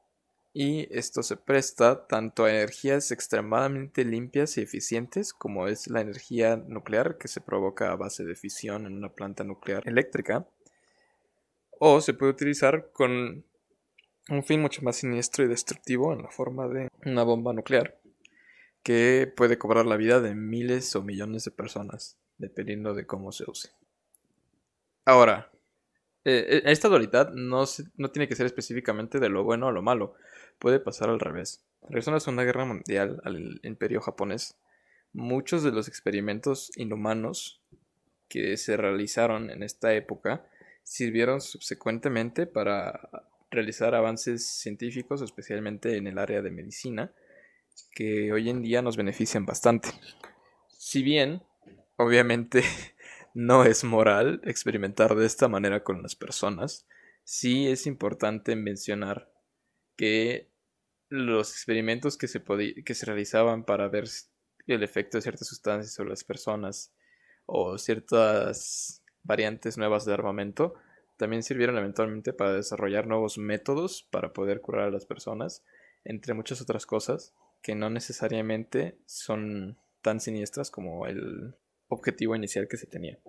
Y 0.54 0.94
esto 0.96 1.24
se 1.24 1.38
presta 1.38 2.08
tanto 2.08 2.44
a 2.44 2.50
energías 2.52 3.12
extremadamente 3.12 4.04
limpias 4.04 4.58
y 4.58 4.62
eficientes, 4.62 5.34
como 5.34 5.68
es 5.68 5.88
la 5.88 6.02
energía 6.02 6.58
nuclear 6.58 7.18
que 7.18 7.30
se 7.30 7.40
provoca 7.40 7.92
a 7.92 7.96
base 7.96 8.26
de 8.26 8.36
fisión 8.36 8.86
en 8.86 8.98
una 8.98 9.10
planta 9.10 9.44
nuclear 9.44 9.88
eléctrica, 9.88 10.46
o 11.80 12.02
se 12.02 12.14
puede 12.14 12.34
utilizar 12.34 12.92
con 12.92 13.46
un 14.30 14.44
fin 14.44 14.62
mucho 14.62 14.82
más 14.82 14.98
siniestro 14.98 15.46
y 15.46 15.48
destructivo 15.48 16.12
en 16.12 16.24
la 16.24 16.30
forma 16.30 16.68
de 16.68 16.90
una 17.06 17.24
bomba 17.24 17.54
nuclear 17.54 18.01
que 18.84 19.32
puede 19.36 19.58
cobrar 19.58 19.86
la 19.86 19.98
vida 19.98 20.20
de 20.20 20.36
miles 20.36 20.96
o 20.96 21.04
millones 21.04 21.46
de 21.46 21.52
personas, 21.52 22.18
dependiendo 22.38 22.94
de 22.94 23.06
cómo 23.06 23.32
se 23.32 23.50
use. 23.50 23.72
Ahora, 25.06 25.52
eh, 26.26 26.62
esta 26.66 26.88
dualidad 26.88 27.32
no, 27.34 27.64
no 27.98 28.12
tiene 28.12 28.28
que 28.28 28.36
ser 28.36 28.46
específicamente 28.46 29.20
de 29.20 29.30
lo 29.30 29.44
bueno 29.44 29.68
a 29.68 29.72
lo 29.72 29.82
malo, 29.82 30.16
puede 30.60 30.80
pasar 30.80 31.10
al 31.10 31.20
revés. 31.20 31.64
Regresando 31.84 32.16
a 32.16 32.18
la 32.18 32.22
Segunda 32.22 32.44
Guerra 32.44 32.66
Mundial, 32.66 33.22
al 33.24 33.60
imperio 33.64 34.02
japonés, 34.02 34.56
muchos 35.14 35.64
de 35.64 35.72
los 35.72 35.88
experimentos 35.88 36.72
inhumanos 36.76 37.62
que 38.30 38.56
se 38.58 38.78
realizaron 38.78 39.50
en 39.50 39.64
esta 39.64 39.94
época 39.94 40.46
sirvieron 40.84 41.42
subsecuentemente 41.42 42.46
para 42.46 43.10
realizar 43.50 43.94
avances 43.94 44.46
científicos, 44.46 45.22
especialmente 45.22 45.98
en 45.98 46.08
el 46.08 46.18
área 46.18 46.42
de 46.42 46.52
medicina, 46.52 47.12
que 47.94 48.32
hoy 48.32 48.50
en 48.50 48.62
día 48.62 48.82
nos 48.82 48.98
benefician 48.98 49.46
bastante. 49.46 49.90
Si 50.70 51.04
bien, 51.04 51.44
obviamente, 51.98 52.64
no 53.34 53.64
es 53.64 53.84
moral 53.84 54.42
experimentar 54.44 55.16
de 55.16 55.26
esta 55.26 55.48
manera 55.48 55.84
con 55.84 56.02
las 56.02 56.16
personas, 56.16 56.88
sí 57.24 57.68
es 57.68 57.88
importante 57.88 58.56
mencionar 58.56 59.32
que 59.96 60.50
los 61.10 61.52
experimentos 61.52 62.18
que 62.18 62.28
se, 62.28 62.42
que 62.86 62.94
se 62.94 63.06
realizaban 63.06 63.66
para 63.66 63.88
ver 63.90 64.06
el 64.68 64.84
efecto 64.84 65.18
de 65.18 65.22
ciertas 65.22 65.48
sustancias 65.48 65.94
sobre 65.94 66.10
las 66.10 66.24
personas 66.24 66.94
o 67.46 67.78
ciertas 67.78 69.04
variantes 69.24 69.78
nuevas 69.78 70.06
de 70.06 70.14
armamento 70.14 70.74
también 71.18 71.44
sirvieron 71.44 71.78
eventualmente 71.78 72.34
para 72.34 72.54
desarrollar 72.54 73.06
nuevos 73.06 73.38
métodos 73.38 74.08
para 74.10 74.34
poder 74.34 74.62
curar 74.62 74.88
a 74.88 74.92
las 74.92 75.06
personas, 75.06 75.64
entre 76.04 76.34
muchas 76.34 76.62
otras 76.62 76.86
cosas 76.86 77.36
que 77.62 77.76
no 77.76 77.90
necesariamente 77.90 78.98
son 79.06 79.78
tan 80.02 80.20
siniestras 80.20 80.72
como 80.72 81.06
el 81.06 81.56
objetivo 81.88 82.36
inicial 82.36 82.68
que 82.68 82.78
se 82.78 82.88
tenía. 82.88 83.20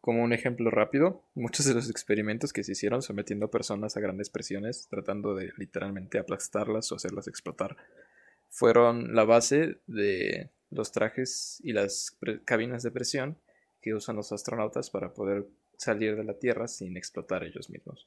Como 0.00 0.22
un 0.22 0.32
ejemplo 0.32 0.70
rápido, 0.70 1.22
muchos 1.34 1.66
de 1.66 1.74
los 1.74 1.88
experimentos 1.88 2.52
que 2.52 2.64
se 2.64 2.72
hicieron 2.72 3.02
sometiendo 3.02 3.50
personas 3.50 3.96
a 3.96 4.00
grandes 4.00 4.30
presiones, 4.30 4.88
tratando 4.88 5.34
de 5.34 5.52
literalmente 5.56 6.18
aplastarlas 6.18 6.90
o 6.90 6.96
hacerlas 6.96 7.28
explotar, 7.28 7.76
fueron 8.48 9.14
la 9.14 9.24
base 9.24 9.78
de 9.86 10.50
los 10.70 10.92
trajes 10.92 11.60
y 11.62 11.72
las 11.72 12.16
cabinas 12.44 12.82
de 12.82 12.90
presión 12.90 13.38
que 13.80 13.94
usan 13.94 14.16
los 14.16 14.32
astronautas 14.32 14.90
para 14.90 15.14
poder 15.14 15.46
salir 15.76 16.16
de 16.16 16.24
la 16.24 16.38
Tierra 16.38 16.68
sin 16.68 16.96
explotar 16.96 17.44
ellos 17.44 17.70
mismos. 17.70 18.06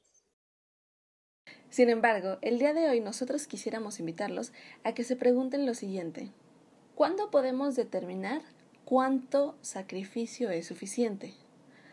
Sin 1.76 1.90
embargo, 1.90 2.38
el 2.40 2.58
día 2.58 2.72
de 2.72 2.88
hoy 2.88 3.00
nosotros 3.00 3.46
quisiéramos 3.46 4.00
invitarlos 4.00 4.54
a 4.82 4.94
que 4.94 5.04
se 5.04 5.14
pregunten 5.14 5.66
lo 5.66 5.74
siguiente. 5.74 6.30
¿Cuándo 6.94 7.30
podemos 7.30 7.76
determinar 7.76 8.40
cuánto 8.86 9.58
sacrificio 9.60 10.48
es 10.48 10.66
suficiente? 10.66 11.34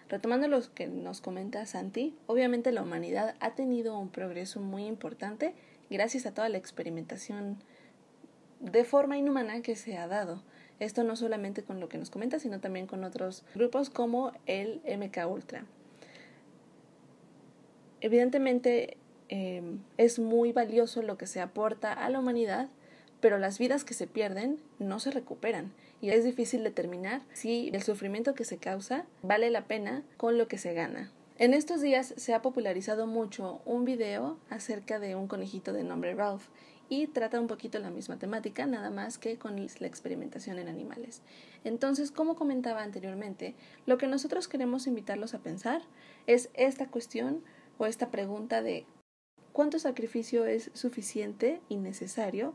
Retomando 0.08 0.48
lo 0.48 0.62
que 0.74 0.88
nos 0.88 1.20
comenta 1.20 1.66
Santi, 1.66 2.16
obviamente 2.28 2.72
la 2.72 2.82
humanidad 2.82 3.36
ha 3.42 3.56
tenido 3.56 4.00
un 4.00 4.08
progreso 4.08 4.62
muy 4.62 4.86
importante 4.86 5.54
gracias 5.90 6.26
a 6.26 6.34
toda 6.34 6.48
la 6.48 6.60
experimentación 6.60 7.58
de 8.62 8.86
forma 8.86 9.18
inhumana 9.18 9.62
que 9.64 9.76
se 9.76 9.98
ha 9.98 10.08
dado. 10.08 10.44
Esto 10.80 11.04
no 11.04 11.18
solamente 11.18 11.64
con 11.64 11.82
lo 11.82 11.90
que 11.90 11.98
nos 11.98 12.10
comenta, 12.10 12.40
sino 12.40 12.62
también 12.62 12.88
con 12.88 13.04
otros 13.04 13.44
grupos 13.54 13.90
como 13.90 14.32
el 14.46 14.82
MK 14.86 15.30
Ultra. 15.30 15.66
Evidentemente 18.00 18.98
em, 19.30 19.80
es 19.98 20.20
muy 20.20 20.52
valioso 20.52 21.02
lo 21.02 21.18
que 21.18 21.28
se 21.28 21.42
aporta 21.42 21.94
a 21.94 22.10
la 22.10 22.20
humanidad, 22.20 22.70
pero 23.20 23.38
las 23.38 23.58
vidas 23.58 23.84
que 23.84 23.94
se 23.94 24.08
pierden 24.08 24.60
no 24.80 25.00
se 25.00 25.12
recuperan 25.12 25.72
y 26.02 26.10
es 26.10 26.26
difícil 26.26 26.64
determinar 26.64 27.22
si 27.32 27.70
el 27.74 27.82
sufrimiento 27.82 28.36
que 28.36 28.44
se 28.44 28.58
causa 28.58 29.06
vale 29.22 29.50
la 29.50 29.66
pena 29.66 30.04
con 30.18 30.38
lo 30.38 30.50
que 30.50 30.58
se 30.58 30.74
gana. 30.74 31.12
En 31.40 31.54
estos 31.54 31.82
días 31.82 32.14
se 32.18 32.34
ha 32.34 32.42
popularizado 32.42 33.08
mucho 33.08 33.62
un 33.66 33.86
video 33.86 34.38
acerca 34.50 35.00
de 35.00 35.16
un 35.16 35.28
conejito 35.28 35.74
de 35.74 35.84
nombre 35.84 36.14
Ralph 36.14 36.44
y 36.90 37.08
trata 37.08 37.40
un 37.40 37.48
poquito 37.48 37.80
la 37.80 37.90
misma 37.90 38.20
temática, 38.20 38.66
nada 38.66 38.90
más 38.90 39.18
que 39.18 39.38
con 39.38 39.56
la 39.56 39.88
experimentación 39.88 40.60
en 40.60 40.68
animales. 40.68 41.22
Entonces, 41.64 42.12
como 42.12 42.36
comentaba 42.36 42.84
anteriormente, 42.84 43.56
lo 43.86 43.98
que 43.98 44.08
nosotros 44.08 44.48
queremos 44.48 44.86
invitarlos 44.86 45.34
a 45.34 45.40
pensar 45.40 45.82
es 46.28 46.50
esta 46.54 46.88
cuestión 46.88 47.42
o 47.78 47.86
esta 47.86 48.12
pregunta 48.12 48.62
de 48.62 48.86
¿cuánto 49.54 49.80
sacrificio 49.80 50.46
es 50.46 50.70
suficiente 50.74 51.62
y 51.70 51.78
necesario 51.78 52.54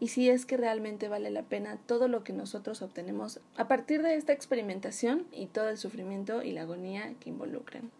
y 0.00 0.08
si 0.08 0.28
es 0.30 0.46
que 0.46 0.56
realmente 0.56 1.08
vale 1.08 1.30
la 1.30 1.42
pena 1.42 1.78
todo 1.86 2.08
lo 2.08 2.24
que 2.24 2.32
nosotros 2.32 2.82
obtenemos 2.82 3.40
a 3.56 3.68
partir 3.68 4.02
de 4.02 4.14
esta 4.14 4.32
experimentación 4.32 5.26
y 5.32 5.46
todo 5.46 5.68
el 5.68 5.76
sufrimiento 5.76 6.42
y 6.42 6.52
la 6.52 6.62
agonía 6.62 7.14
que 7.20 7.30
involucran. 7.30 7.90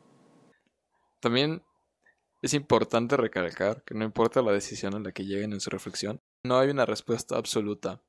También 1.20 1.62
es 2.40 2.54
importante 2.54 3.16
recalcar 3.16 3.82
que 3.82 3.94
no 3.94 4.04
importa 4.04 4.42
la 4.42 4.52
decisión 4.52 4.94
en 4.94 5.02
la 5.02 5.12
que 5.12 5.24
lleguen 5.24 5.52
en 5.52 5.60
su 5.60 5.70
reflexión, 5.70 6.20
no 6.44 6.58
hay 6.58 6.70
una 6.70 6.86
respuesta 6.86 7.36
absoluta 7.36 8.00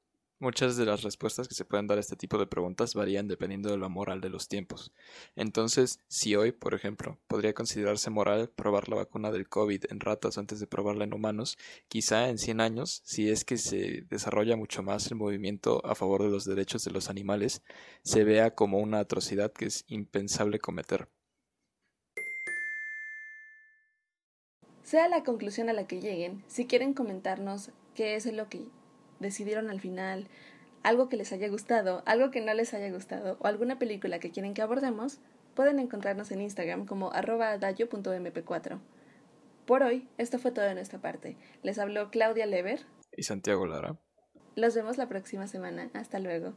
Muchas 0.41 0.78
de 0.78 0.86
las 0.86 1.04
respuestas 1.04 1.49
que 1.49 1.54
se 1.54 1.65
pueden 1.65 1.88
dar 1.88 1.97
a 1.97 2.02
este 2.02 2.15
tipo 2.15 2.38
de 2.38 2.47
preguntas 2.47 2.93
varían 2.93 3.28
dependiendo 3.28 3.71
de 3.71 3.78
la 3.78 3.89
moral 3.89 4.21
de 4.21 4.30
los 4.30 4.47
tiempos. 4.47 4.93
Entonces, 5.36 5.99
si 6.08 6.38
hoy, 6.38 6.54
por 6.54 6.73
ejemplo, 6.73 7.19
podría 7.28 7.54
considerarse 7.54 8.10
moral 8.10 8.49
probar 8.56 8.88
la 8.88 8.95
vacuna 8.95 9.32
del 9.32 9.49
COVID 9.49 9.88
en 9.89 9.99
ratas 9.99 10.38
antes 10.38 10.62
de 10.62 10.67
probarla 10.67 11.04
en 11.04 11.13
humanos, 11.13 11.58
quizá 11.89 12.30
en 12.30 12.38
100 12.38 12.62
años, 12.62 13.02
si 13.04 13.30
es 13.30 13.43
que 13.43 13.58
se 13.58 14.06
desarrolla 14.10 14.56
mucho 14.56 14.82
más 14.82 15.12
el 15.12 15.17
movimiento 15.17 15.86
a 15.86 15.93
favor 15.93 16.23
de 16.23 16.30
los 16.30 16.45
derechos 16.45 16.86
de 16.86 16.91
los 16.91 17.10
animales, 17.10 17.62
se 18.04 18.23
vea 18.23 18.56
como 18.56 18.80
una 18.80 18.99
atrocidad 18.99 19.52
que 19.52 19.65
es 19.65 19.84
impensable 19.89 20.60
cometer. 20.60 21.10
Sea 24.84 25.10
la 25.10 25.25
conclusión 25.25 25.67
a 25.67 25.73
la 25.73 25.86
que 25.86 25.99
lleguen, 25.99 26.45
si 26.47 26.65
quieren 26.65 26.93
comentarnos 26.93 27.71
qué 27.93 28.15
es 28.15 28.25
lo 28.25 28.47
que 28.47 28.65
decidieron 29.20 29.70
al 29.70 29.80
final, 29.80 30.28
algo 30.84 31.10
que 31.10 31.18
les 31.18 31.32
haya 31.32 31.50
gustado, 31.50 32.04
algo 32.06 32.32
que 32.32 32.42
no 32.42 32.54
les 32.54 32.74
haya 32.74 32.92
gustado 32.92 33.38
o 33.40 33.48
alguna 33.48 33.80
película 33.80 34.20
que 34.20 34.32
quieren 34.32 34.54
que 34.54 34.62
abordemos, 34.62 35.20
pueden 35.56 35.80
encontrarnos 35.80 36.32
en 36.32 36.42
Instagram 36.42 36.86
como 36.86 37.12
arroba 37.12 37.58
dayo.mp4. 37.58 38.80
Por 39.66 39.84
hoy, 39.84 40.08
esto 40.18 40.40
fue 40.40 40.52
todo 40.52 40.66
de 40.66 40.74
nuestra 40.74 41.00
parte. 41.00 41.38
Les 41.64 41.78
habló 41.78 42.10
Claudia 42.10 42.46
Lever 42.46 42.86
y 43.16 43.24
Santiago 43.24 43.68
Lara. 43.68 43.98
Los 44.56 44.76
vemos 44.76 44.98
la 44.98 45.08
próxima 45.08 45.48
semana. 45.48 45.90
Hasta 45.94 46.20
luego. 46.20 46.54